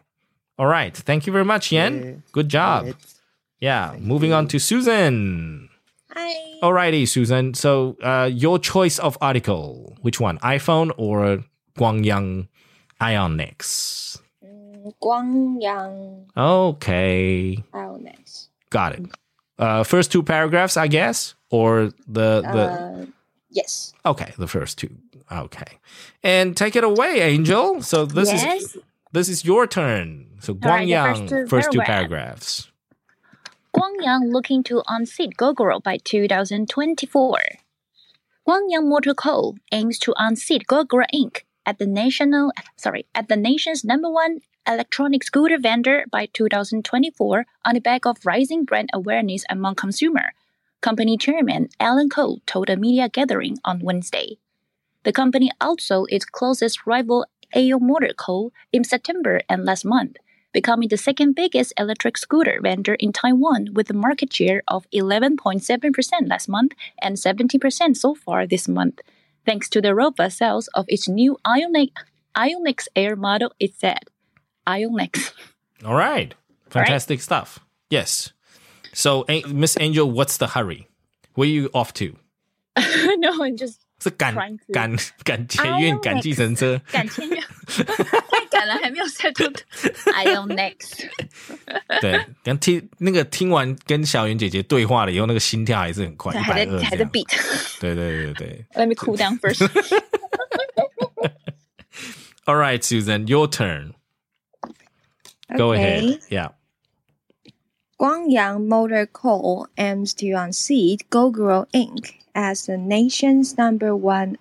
[0.57, 1.93] All right, thank you very much, Yan.
[1.93, 2.21] Okay.
[2.33, 2.85] Good job.
[2.85, 2.95] Right.
[3.61, 5.69] Yeah, moving on to Susan.
[6.11, 6.61] Hi.
[6.63, 7.55] Alrighty, Susan.
[7.55, 11.45] So, uh, your choice of article, which one, iPhone or
[11.78, 12.48] Guangyang
[13.02, 14.20] Ionex?
[15.02, 18.48] Guangyang Okay, Ionex.
[18.70, 19.06] got it.
[19.58, 22.66] Uh, first two paragraphs, I guess, or the the.
[22.72, 23.06] Uh,
[23.50, 23.94] yes.
[24.06, 24.90] Okay, the first two.
[25.32, 25.80] Okay,
[26.24, 27.82] and take it away, Angel.
[27.82, 28.62] So this Yes.
[28.64, 28.78] is
[29.14, 30.28] this is your turn.
[30.42, 32.68] So right, Kwang Yang, first two first two paragraphs.
[32.68, 32.72] paragraphs.
[33.72, 37.40] Kwang Yang looking to unseat Gogoro by 2024.
[38.46, 39.56] Kwang Yang Motor Co.
[39.72, 41.42] aims to unseat Gogoro Inc.
[41.66, 47.74] at the national sorry at the nation's number one electronic scooter vendor by 2024 on
[47.74, 50.34] the back of rising brand awareness among consumer.
[50.82, 54.38] Company chairman Allen Cole told a media gathering on Wednesday.
[55.04, 58.52] The company outsold its closest rival AO Motor Co.
[58.72, 60.18] in September and last month,
[60.54, 66.30] becoming the second biggest electric scooter vendor in Taiwan with a market share of 11.7%
[66.30, 69.02] last month and 17% so far this month,
[69.46, 71.90] thanks to the robust sales of its new Ionic,
[72.36, 74.00] Ionex Air model, it said.
[74.68, 75.34] Ionex.
[75.86, 76.34] All right,
[76.70, 77.60] fantastic stuff.
[77.90, 78.32] Yes.
[78.94, 80.88] So, Miss Angel, what's the hurry?
[81.34, 82.16] Where are you off to?
[82.78, 84.36] no, I'm just 是赶
[84.74, 84.94] 赶
[85.24, 86.80] 赶捷运、赶计程车。
[86.92, 89.60] 赶天乐，太赶了，还没有 settled。
[90.06, 91.08] Ionix。
[92.02, 97.30] 对，刚听那个听完跟小圆姐姐对话了以后，那个心跳还是很快，一还在还在 beat。
[97.80, 98.66] 对对对对。
[98.76, 99.66] Let me cool down first.
[102.46, 103.94] All right, Susan, your turn.
[105.56, 106.20] Go ahead.
[106.30, 106.50] Yeah.
[107.98, 109.68] Guangyang Motor Co.
[109.78, 112.12] aims to unseat Gogoro Inc.
[112.36, 114.38] as the nation's number one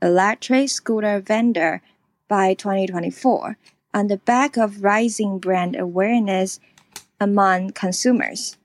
[0.00, 1.82] electric scooter vendor
[2.28, 3.56] by 2024,
[3.94, 6.60] on the back of rising brand awareness
[7.20, 8.56] among consumers.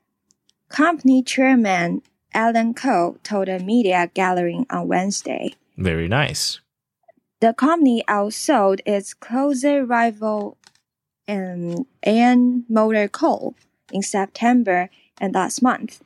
[0.70, 2.02] Company chairman
[2.34, 5.54] Allen Ko told a media gathering on Wednesday.
[5.78, 6.60] Very nice.
[7.40, 10.58] The company outsold its closest rival
[11.28, 13.54] um, AN Motor Co.
[13.92, 14.90] in September
[15.20, 16.02] and last month,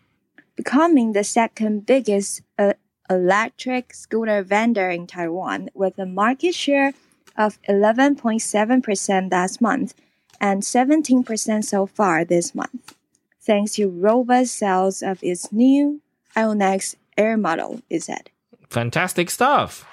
[0.56, 2.74] becoming the second biggest uh,
[3.10, 6.94] electric scooter vendor in Taiwan with a market share
[7.38, 9.94] of 11.7% last month
[10.40, 12.96] and 17% so far this month,
[13.40, 16.02] thanks to robust sales of its new
[16.36, 18.30] Ionex Air model, it said.
[18.70, 19.86] Fantastic stuff.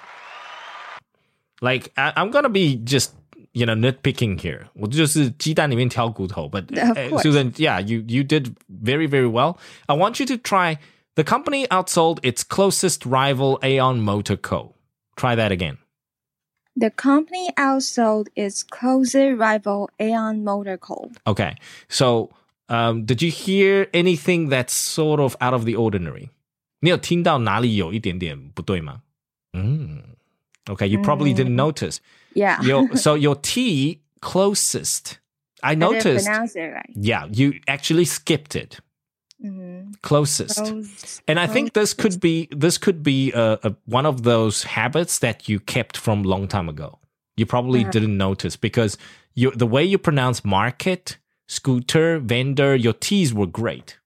[1.61, 3.13] Like I, I'm gonna be just
[3.59, 4.67] you know nitpicking here.
[4.73, 6.47] 我就是鸡蛋里面挑骨头.
[6.49, 9.57] But uh, Susan, yeah, you you did very very well.
[9.87, 10.77] I want you to try.
[11.15, 14.73] The company outsold its closest rival, Aeon Motor Co.
[15.17, 15.77] Try that again.
[16.77, 21.11] The company outsold its closest rival, Aeon Motor Co.
[21.27, 21.57] Okay,
[21.89, 22.29] so
[22.69, 26.29] um, did you hear anything that's sort of out of the ordinary?
[26.81, 29.01] 你有听到哪里有一点点不对吗？
[29.51, 30.01] 嗯
[30.67, 31.73] ，Okay, you probably didn't mm.
[31.73, 31.97] notice.
[32.38, 32.60] Yeah.
[32.62, 35.18] Your, so your T closest.
[35.62, 36.26] I I didn't noticed.
[36.26, 36.90] pronounce it right.
[36.94, 38.80] Yeah, you actually skipped it.
[39.42, 39.94] Mhm.
[40.02, 40.56] Closest.
[40.58, 44.64] Close- And I think this could be this could be a, a, one of those
[44.64, 46.98] habits that you kept from long time ago.
[47.36, 47.90] You probably Uh-huh.
[47.92, 48.96] didn't notice because
[49.34, 51.18] you the way you pronounce market,
[51.48, 53.98] scooter, vendor, your T's were great.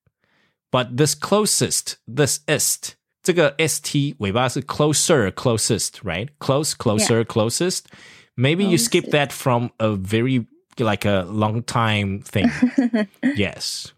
[0.71, 6.29] But this closest, this ist, 这个 st 尾巴是 closer, closest, right?
[6.39, 7.87] Close, closer, closest.
[8.36, 10.48] Maybe you skip that from a very
[10.80, 12.50] like a long time thing.
[13.36, 13.94] yes.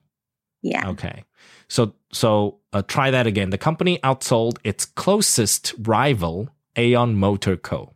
[0.62, 0.90] Yeah.
[0.90, 1.24] Okay.
[1.68, 3.50] So so uh, try that again.
[3.50, 7.94] The company outsold its closest rival, Aeon Motor Co.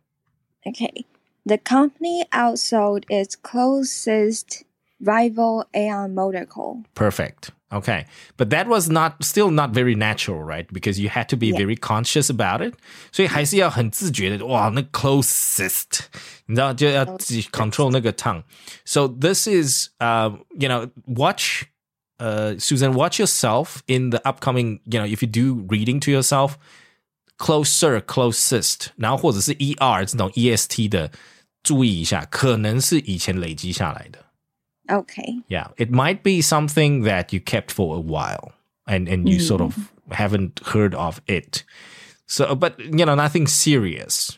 [0.66, 1.04] Okay.
[1.44, 4.64] The company outsold its closest
[5.00, 6.84] rival Aeon Motor Co.
[6.94, 7.50] Perfect.
[7.71, 8.05] Okay.
[8.37, 10.65] But that was not still not very natural, right?
[10.71, 11.57] Because you had to be Yeah.
[11.57, 12.75] very conscious about it.
[13.11, 16.05] 所以还是要很自觉的，哇，那 closest，
[16.45, 18.43] 你知道就要自己 control 那个 tongue.
[18.85, 21.63] So this is, uh, you know, watch,
[22.19, 26.53] uh, Susan, watch yourself in the upcoming, you know, if you do reading to yourself,
[27.37, 31.11] closer, closest，然后或者是 er 这种 est 的，
[31.63, 34.23] 注意一下，可能是以前累积下来的。
[34.89, 35.39] Okay.
[35.47, 38.53] Yeah, it might be something that you kept for a while
[38.87, 41.63] and and you sort of haven't heard of it.
[42.27, 44.37] So, but you know, nothing serious.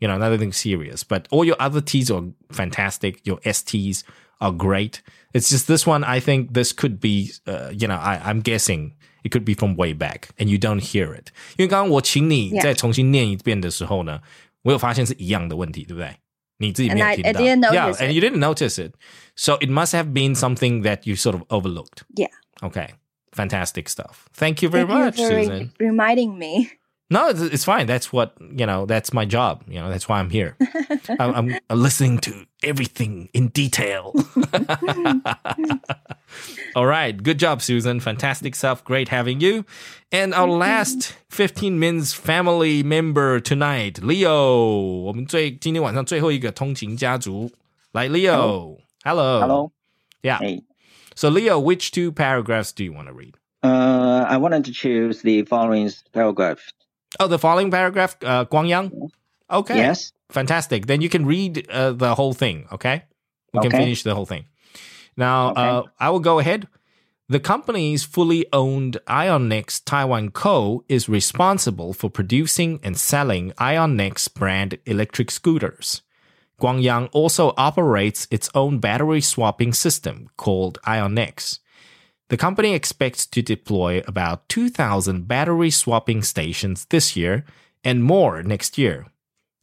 [0.00, 1.04] You know, nothing serious.
[1.04, 3.20] But all your other T's are fantastic.
[3.24, 4.02] Your STs
[4.40, 5.02] are great.
[5.34, 6.04] It's just this one.
[6.04, 7.32] I think this could be.
[7.46, 10.80] Uh, you know, I, I'm guessing it could be from way back, and you don't
[10.82, 11.30] hear it.
[11.56, 12.62] 因为刚刚我请你 Yeah.
[12.62, 14.20] 再重新念一遍的时候呢，
[14.62, 16.16] 我有发现是一样的问题，对不对？
[16.58, 18.12] 你自己没有 And I- 听 I 到 didn't yeah, notice and it.
[18.14, 18.92] you didn't notice it.
[19.34, 22.02] So it must have been something that you sort of overlooked.
[22.14, 22.28] Yeah.
[22.60, 22.90] Okay.
[23.32, 24.28] Fantastic stuff.
[24.34, 25.72] Thank you very Thank much, you for re- Susan.
[25.80, 26.70] reminding me.
[27.10, 27.86] No, it's, it's fine.
[27.86, 29.64] That's what, you know, that's my job.
[29.68, 30.56] You know, that's why I'm here.
[31.20, 34.14] I'm, I'm listening to everything in detail.
[36.74, 37.22] All right.
[37.22, 38.00] Good job, Susan.
[38.00, 38.82] Fantastic stuff.
[38.82, 39.66] Great having you.
[40.10, 45.02] And our last 15 minutes family member tonight, Leo.
[45.02, 47.50] 我们最今天晚上最后一个通勤家族。
[47.92, 48.78] 来，Leo.
[49.04, 49.40] Hello.
[49.40, 49.72] Hello.
[50.22, 50.38] Yeah.
[50.38, 50.62] Hey.
[51.14, 53.34] So, Leo, which two paragraphs do you want to read?
[53.62, 56.60] Uh, I wanted to choose the following paragraph.
[57.19, 58.91] Oh, the following paragraph, uh, Kwang Yang?
[59.49, 59.77] Okay.
[59.77, 60.11] Yes.
[60.29, 60.87] Fantastic.
[60.87, 63.03] Then you can read uh, the whole thing, okay?
[63.53, 64.45] We can finish the whole thing.
[65.15, 65.61] Now, Okay.
[65.61, 66.67] uh, I will go ahead.
[67.29, 70.83] The company's fully owned Ionex Taiwan Co.
[70.87, 76.01] is responsible for producing and selling Ionex brand electric scooters.
[76.59, 81.59] Kwang Yang also operates its own battery swapping system called Ionex.
[82.29, 87.45] The company expects to deploy about 2,000 battery swapping stations this year
[87.83, 89.05] and more next year.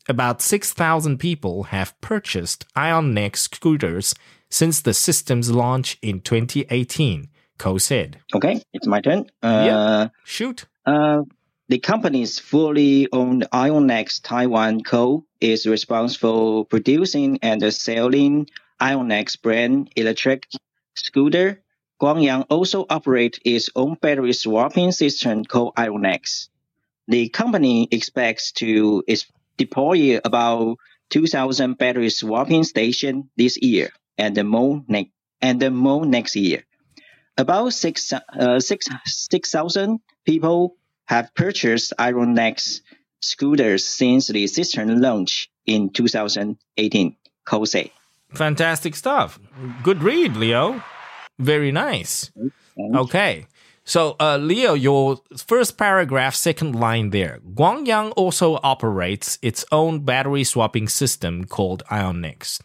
[0.08, 4.14] About 6,000 people have purchased Ionex scooters
[4.50, 8.20] since the system's launch in 2018, Ko said.
[8.34, 9.26] Okay, it's my turn.
[9.42, 10.08] Uh, Yeah.
[10.24, 10.66] Shoot.
[10.86, 11.22] uh,
[11.68, 15.24] the company's fully owned Ionex Taiwan Co.
[15.40, 18.46] is responsible for producing and selling
[18.80, 20.46] Ionex brand electric
[20.94, 21.62] scooter.
[21.98, 26.48] Kwang Yang also operates its own battery swapping system called Ionex.
[27.08, 29.04] The company expects to
[29.56, 30.78] deploy about
[31.10, 36.64] 2,000 battery swapping stations this year and more, ne- and more next year.
[37.36, 40.76] About six, uh, six, 6,000 people
[41.06, 42.80] have purchased Ironex
[43.20, 47.90] scooters since the system launch in 2018, Ko said.
[48.32, 49.38] Fantastic stuff.
[49.82, 50.82] Good read, Leo.
[51.38, 52.30] Very nice.
[52.94, 53.46] Okay.
[53.84, 57.40] So, uh, Leo, your first paragraph, second line there.
[57.54, 62.62] Kwang Yang also operates its own battery swapping system called Ionex.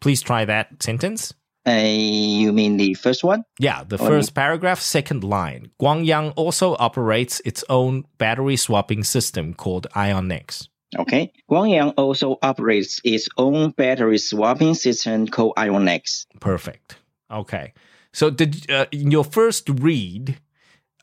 [0.00, 1.32] Please try that sentence.
[1.66, 3.42] Uh, you mean the first one?
[3.58, 5.70] Yeah, the first paragraph, second line.
[5.78, 10.68] Kwang Yang also operates its own battery swapping system called Ionex.
[10.96, 11.32] Okay.
[11.48, 16.26] Kwang Yang also operates its own battery swapping system called Ionex.
[16.40, 16.96] Perfect.
[17.30, 17.72] Okay.
[18.16, 20.38] So, did uh, in your first read,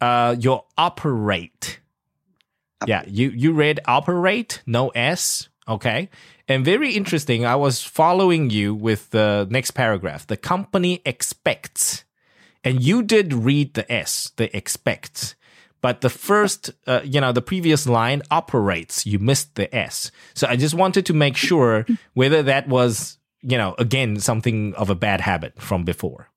[0.01, 1.79] uh, your operate?
[2.87, 5.47] Yeah, you you read operate, no s.
[5.67, 6.09] Okay,
[6.47, 7.45] and very interesting.
[7.45, 10.25] I was following you with the next paragraph.
[10.25, 12.03] The company expects,
[12.63, 15.35] and you did read the s, the expects.
[15.81, 19.05] But the first, uh, you know, the previous line operates.
[19.05, 20.09] You missed the s.
[20.33, 21.85] So I just wanted to make sure
[22.15, 26.32] whether that was, you know, again something of a bad habit from before.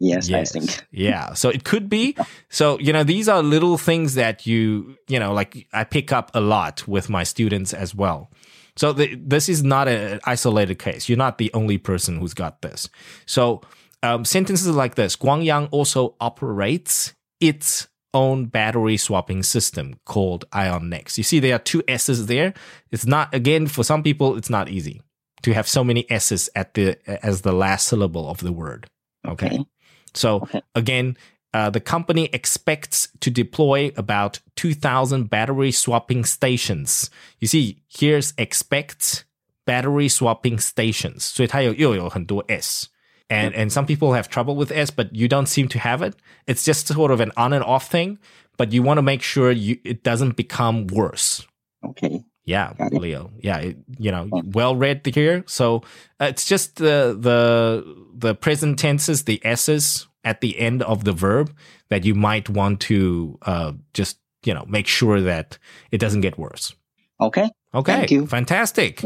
[0.00, 0.86] Yes, I think.
[0.90, 1.34] yeah.
[1.34, 2.16] So it could be.
[2.48, 6.30] So, you know, these are little things that you, you know, like I pick up
[6.34, 8.30] a lot with my students as well.
[8.76, 11.08] So the, this is not an isolated case.
[11.08, 12.88] You're not the only person who's got this.
[13.26, 13.60] So
[14.02, 21.18] um, sentences like this Kwang Yang also operates its own battery swapping system called Ionex.
[21.18, 22.54] You see, there are two S's there.
[22.90, 25.02] It's not, again, for some people, it's not easy
[25.42, 28.88] to have so many S's at the, as the last syllable of the word.
[29.28, 29.46] okay.
[29.46, 29.64] Okay.
[30.13, 31.17] So again,
[31.53, 37.09] uh, the company expects to deploy about 2,000 battery swapping stations.
[37.39, 39.23] You see, here's expects
[39.65, 41.21] battery swapping stations.
[41.21, 42.87] 所以它有又有很多 s.
[43.29, 46.15] And and some people have trouble with s, but you don't seem to have it.
[46.45, 48.19] It's just sort of an on and off thing,
[48.57, 51.43] but you want to make sure you it doesn't become worse.
[51.83, 52.23] Okay.
[52.49, 53.31] Yeah, Leo.
[53.39, 55.43] Yeah, it, you know, well read here.
[55.47, 55.81] So
[56.21, 61.11] uh, it's just the the the present tenses, the s's at the end of the
[61.11, 61.51] verb
[61.89, 65.57] that you might want to uh, just you know make sure that
[65.91, 66.75] it doesn't get worse.
[67.19, 67.49] Okay.
[67.73, 68.25] Okay, Thank you.
[68.27, 69.01] fantastic.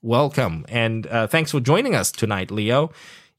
[0.00, 2.90] Welcome and uh, thanks for joining us tonight, Leo.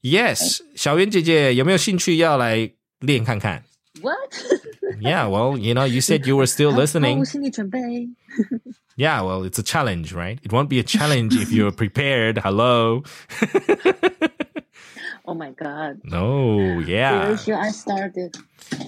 [0.02, 2.70] Yes, 小圆姐姐有没有兴趣要来
[3.00, 3.64] 练看看
[4.02, 4.44] What？
[5.00, 7.18] ？Yeah, well, you know, you said you were still 好 listening.
[7.18, 7.78] 我心 理准备。
[8.96, 10.38] Yeah, well, it's a challenge, right?
[10.42, 12.38] It won't be a challenge if you're prepared.
[12.38, 13.02] Hello.
[15.24, 16.00] Oh my god.
[16.04, 17.36] No, Where yeah.
[17.36, 18.36] should I start it?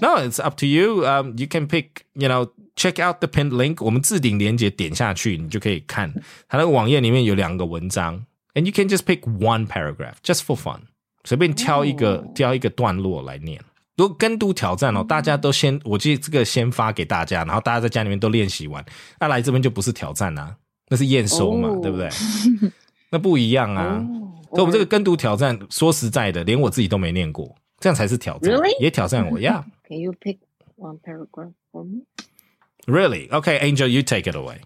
[0.00, 1.04] No, it's up to you.
[1.06, 3.82] Um, you can pick, you know, check out the pinned link.
[3.84, 6.12] 我们置顶连接点下去，你就可以看
[6.48, 8.24] 它那个网页里面有两个文章，
[8.54, 10.82] and you can just pick one paragraph just for fun，
[11.24, 13.60] 随便挑一个、挑一个段落来念。
[13.95, 18.83] 如果跟读挑战哦，大家都先，我记得这个先发给大家，然后大家在家里面都练习完，
[19.19, 20.55] 那来这边就不是挑战啊，
[20.89, 22.09] 那是验收嘛，哦对不对？
[23.11, 24.03] 那不一样啊。
[24.49, 28.51] 所以我们这个跟读挑战，说实在的，连我自己都没念过，这样才是挑战？
[28.79, 29.63] 也挑战我，Yeah。
[29.87, 30.37] Can you pick
[30.75, 32.05] one paragraph for me?
[32.85, 33.29] Really?
[33.29, 34.61] Okay, Angel, you take it away.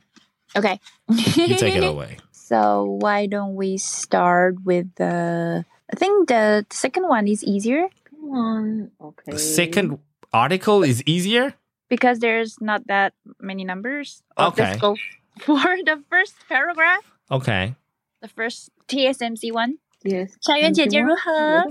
[0.53, 0.79] Okay.
[1.07, 2.17] You take it away.
[2.31, 5.65] So why don't we start with the?
[5.89, 7.87] I think the second one is easier
[8.26, 8.90] Come on.
[9.00, 9.32] Okay.
[9.32, 9.98] The second
[10.32, 11.54] article is easier.
[11.92, 14.22] because there's not that many numbers.
[14.38, 14.62] Oh, Okay.
[14.64, 14.96] Let's go
[15.44, 17.74] for the first paragraph, Okay.
[18.22, 19.76] the first TSMC one.
[20.02, 20.32] Yes.
[20.40, 21.68] 小圆姐姐如何？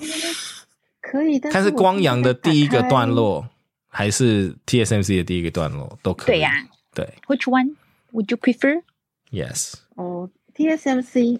[1.02, 3.48] 可以，但看是我光阳的第一个段现落，
[3.90, 6.36] 还是 TSMC 的第一个段落都可以。
[6.36, 6.52] 对呀
[6.94, 7.76] 对 Which one
[8.12, 8.84] would you prefer?
[9.32, 9.74] Yes.
[9.74, 10.04] 在打开。
[10.04, 11.40] 哦，TSMC。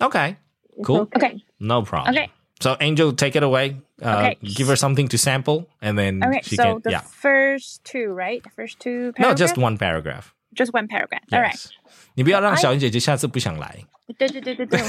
[0.00, 0.36] Okay.
[0.76, 1.06] it's Cool.
[1.12, 1.42] Okay.
[1.58, 2.14] No problem.
[2.14, 2.30] Okay.
[2.62, 3.76] So Angel, take it away.
[4.02, 4.38] Uh, Okay.
[4.42, 6.40] Give her something to sample, and then Okay.
[6.42, 6.80] she So can.
[6.82, 7.02] the Yeah.
[7.02, 8.42] first two, right?
[8.42, 9.38] The first two No, paragraphs.
[9.40, 10.34] just one paragraph.
[10.54, 11.22] Just one paragraph.
[11.32, 11.54] All right.
[11.54, 11.70] Yes.
[12.14, 13.84] 你不要让 I- 小圆姐姐下次不想来。
[14.18, 14.80] 对对对对对。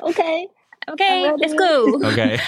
[0.00, 0.48] Okay.
[0.88, 1.58] okay, I'm let's ready.
[1.58, 1.98] go.
[2.08, 2.38] Okay.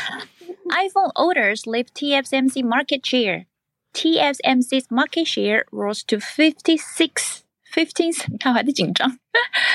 [0.71, 3.47] iPhone orders lift TSMC market share.
[3.95, 7.45] TSMC's market share rose to 56.
[7.77, 9.19] 15, 看我还在紧张。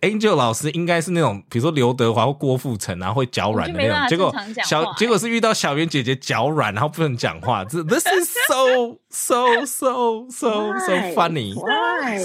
[0.00, 4.08] Angel 老师应该是那种，比如说刘德华或郭富城啊，会脚软的那种。
[4.08, 4.34] 结果
[4.64, 7.64] 小结果是遇到小圆姐姐脚软，然后不能讲话。
[7.64, 11.54] 这 This is so so so so so funny,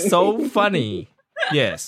[0.09, 1.07] so funny.
[1.53, 1.87] Yes.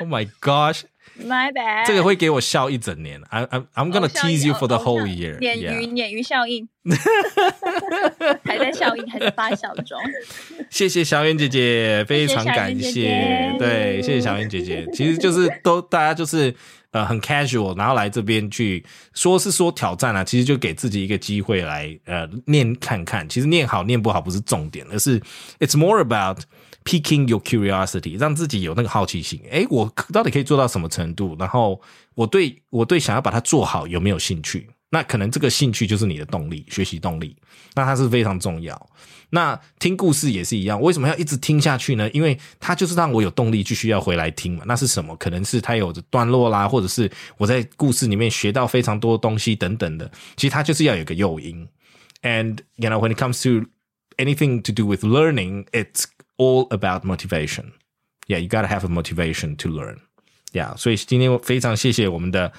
[0.00, 0.82] Oh my gosh，
[1.26, 1.86] My bad.
[1.86, 3.20] 这个会给我笑一整年。
[3.30, 5.38] I I'm I'm gonna tease you for the whole year.
[5.38, 6.68] 鲶.鱼鲶鱼效应，
[8.44, 9.98] 还在效应，还在发酵中。
[10.70, 13.54] 谢谢小燕姐姐， 非常感谢。
[13.58, 14.86] 对，谢谢小燕姐姐。
[14.92, 16.54] 其实就是都大家就是
[16.90, 23.28] 呃很 casual，然后来这边去说是说挑战啊，其实就给自己一个机会来呃念看看。
[23.28, 25.20] 其实念好念不好不是重点，而是
[25.60, 26.40] it's more about
[26.84, 29.40] Picking your curiosity，让自己有那个好奇心。
[29.50, 31.36] 诶，我到底可以做到什么程度？
[31.38, 31.80] 然后
[32.14, 34.68] 我对我对想要把它做好有没有兴趣？
[34.90, 37.36] 那可能这个兴趣就是你的动力，学习动力。
[37.74, 38.90] 那它是非常重要。
[39.30, 42.10] 那听故事也是一样，为什么要一直听下去呢？
[42.10, 44.64] 因为它就是让我有动力继续要回来听嘛。
[44.66, 45.16] 那是什么？
[45.16, 50.10] 可能是它有着段落啦，或者是我在故事里面学到非常多东西等等的。
[50.36, 51.66] 其实它就是要有个诱因。
[52.22, 53.66] And you know, when it comes to
[54.18, 56.04] anything to do with learning, it's
[56.42, 57.72] all about motivation.
[58.26, 59.98] Yeah, you gotta have a motivation to learn.
[60.52, 62.52] Yeah，所以今天非常谢谢我们的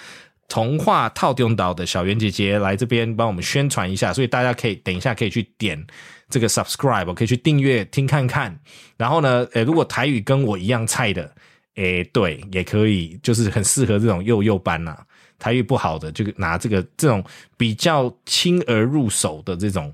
[0.48, 5.86] 童话套用岛的小圆姐姐来这边帮我们宣传一下，所以大家可以等一下可以去点
[6.30, 8.60] 这个 subscribe，可以去订阅听看看。
[8.98, 11.34] 然后呢，呃，如果台语跟我一样菜的，
[11.76, 14.98] 诶，对，也可以，就是很适合这种幼幼班呐、
[15.40, 17.24] 台语不好的，就拿这个这种
[17.58, 19.94] 比较轻而入手的这种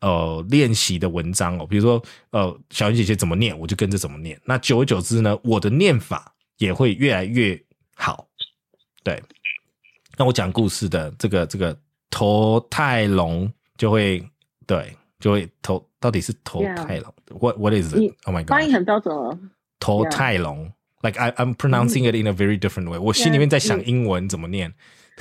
[0.00, 4.40] 呃练习的文章哦，比如说呃小云姐姐怎么念，我就跟着怎么念。
[4.44, 7.60] 那久而久之呢，我的念法也会越来越
[7.94, 8.26] 好。
[9.02, 9.22] 对，
[10.16, 11.78] 那我讲故事的这个这个
[12.10, 14.24] 头太龙就会
[14.66, 18.14] 对就会头到底是头太龙？What what is it?
[18.24, 18.48] Oh my god！
[18.48, 19.38] 发音很标准哦。
[19.80, 20.72] 头太龙
[21.02, 22.98] ，like I I'm pronouncing it in a very different way。
[22.98, 24.74] 我心里面在想英文怎么念，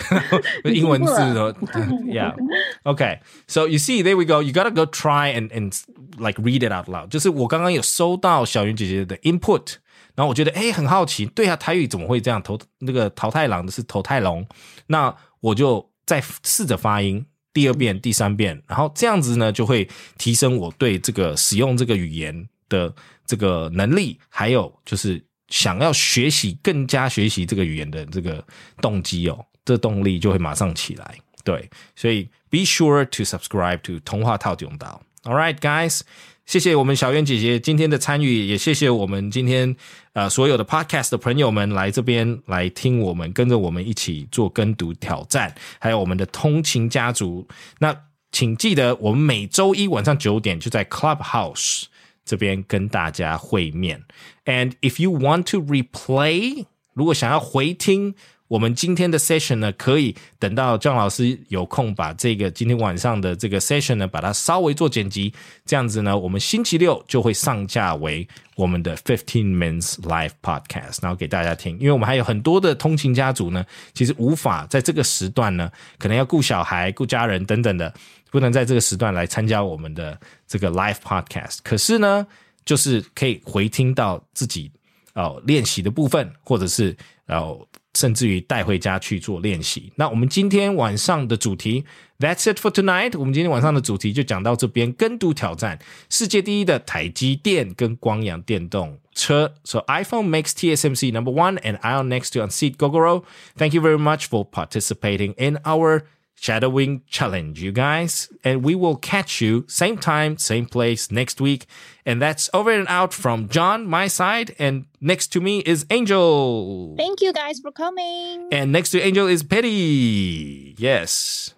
[0.66, 1.54] 英文字的，
[2.06, 2.36] Yeah。
[2.84, 4.42] Okay, so you see, there we go.
[4.42, 5.74] You gotta go try and and
[6.18, 7.10] like read it out loud.
[7.10, 9.76] 就是我刚刚有收到小云姐姐的 input，
[10.16, 12.42] 然后我觉得哎很好奇，对啊，台语怎么会这样？
[12.42, 14.48] 头那个桃太郎的是头太龙，
[14.88, 17.26] 那我就再试着发音。
[17.54, 19.90] 第二遍、第三遍，然后这样子呢，就会
[20.20, 22.94] 提升我对这个使用这个语言的
[23.26, 28.46] 这个能力，还有就是想要学习更加学习这个语言的这个
[28.80, 31.16] 动机哦，这动力就会马上起来。
[31.44, 35.02] 对，所以 be sure to subscribe to 童话套用岛。
[35.24, 36.02] All right, guys，
[36.46, 39.76] 谢谢我们小圆姐姐今天的参与，也谢谢我们今天
[40.14, 47.48] 呃所有的 podcast 的朋友们来这边来听我们，跟着我们一起做跟读挑战，还有我们的通勤家族。
[47.80, 47.96] 那
[48.32, 51.84] 请记得，我们每周一晚上九点就在 Clubhouse
[52.26, 54.04] 这边跟大家会面。
[54.46, 58.16] And if you want to replay，如果想要回听
[58.48, 65.34] 我们今天的 session 呢，可以等到张老师有空把这个今天晚上的这个 session 呢，把它稍微做剪辑，
[65.66, 71.78] 这样子呢，我们星期六就会上架为我们的 fifteen minutes live podcast，然后给大家听。
[71.80, 77.94] 因为我们还有很多的通勤家族呢，其实无法在这个时段呢，可能要顾小孩、顾家人等等的，
[78.32, 80.18] 不能在这个时段来参加我们的
[80.48, 81.58] 这个 live podcast。
[81.64, 82.26] 可是呢，
[82.64, 84.72] 就是可以回听到自己
[85.16, 86.96] 哦练习的部分，或者是
[87.28, 87.68] 哦
[87.98, 89.92] 甚至于带回家去做练习。
[89.96, 91.84] 那我们今天晚上的主题
[92.20, 93.18] ，That's it for tonight。
[93.18, 99.56] 我们今天晚上的主题就讲到这边，跟读挑战世界第一的台积电跟光阳电动车。
[99.64, 103.24] So iPhone makes TSMC number one and I'll next to unseat Gogoro.
[103.58, 106.04] Thank you very much for participating in our
[106.37, 108.29] shadowing challenge, you guys.
[108.43, 111.67] And we will catch you same time, same place next week.
[112.05, 114.55] And that's over and out from John, my side.
[114.59, 116.97] And next to me is Angel.
[116.99, 118.49] Thank you guys for coming.
[118.51, 120.75] And next to Angel is Petty.
[120.79, 121.55] Yes.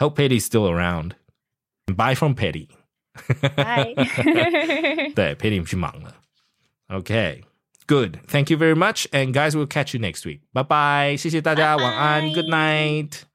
[0.00, 1.14] Hope Petty's still around.
[1.86, 2.68] Bye from Petty.
[3.54, 3.94] Bye.
[5.14, 6.16] 对，Petty 去忙了。
[6.88, 7.42] OK，
[7.86, 8.20] Good.
[8.26, 9.06] Thank you very much.
[9.12, 10.40] And guys, we'll catch you next week.
[10.52, 11.16] Bye bye.
[11.16, 12.32] 谢谢大家，晚安。
[12.32, 13.27] Good night.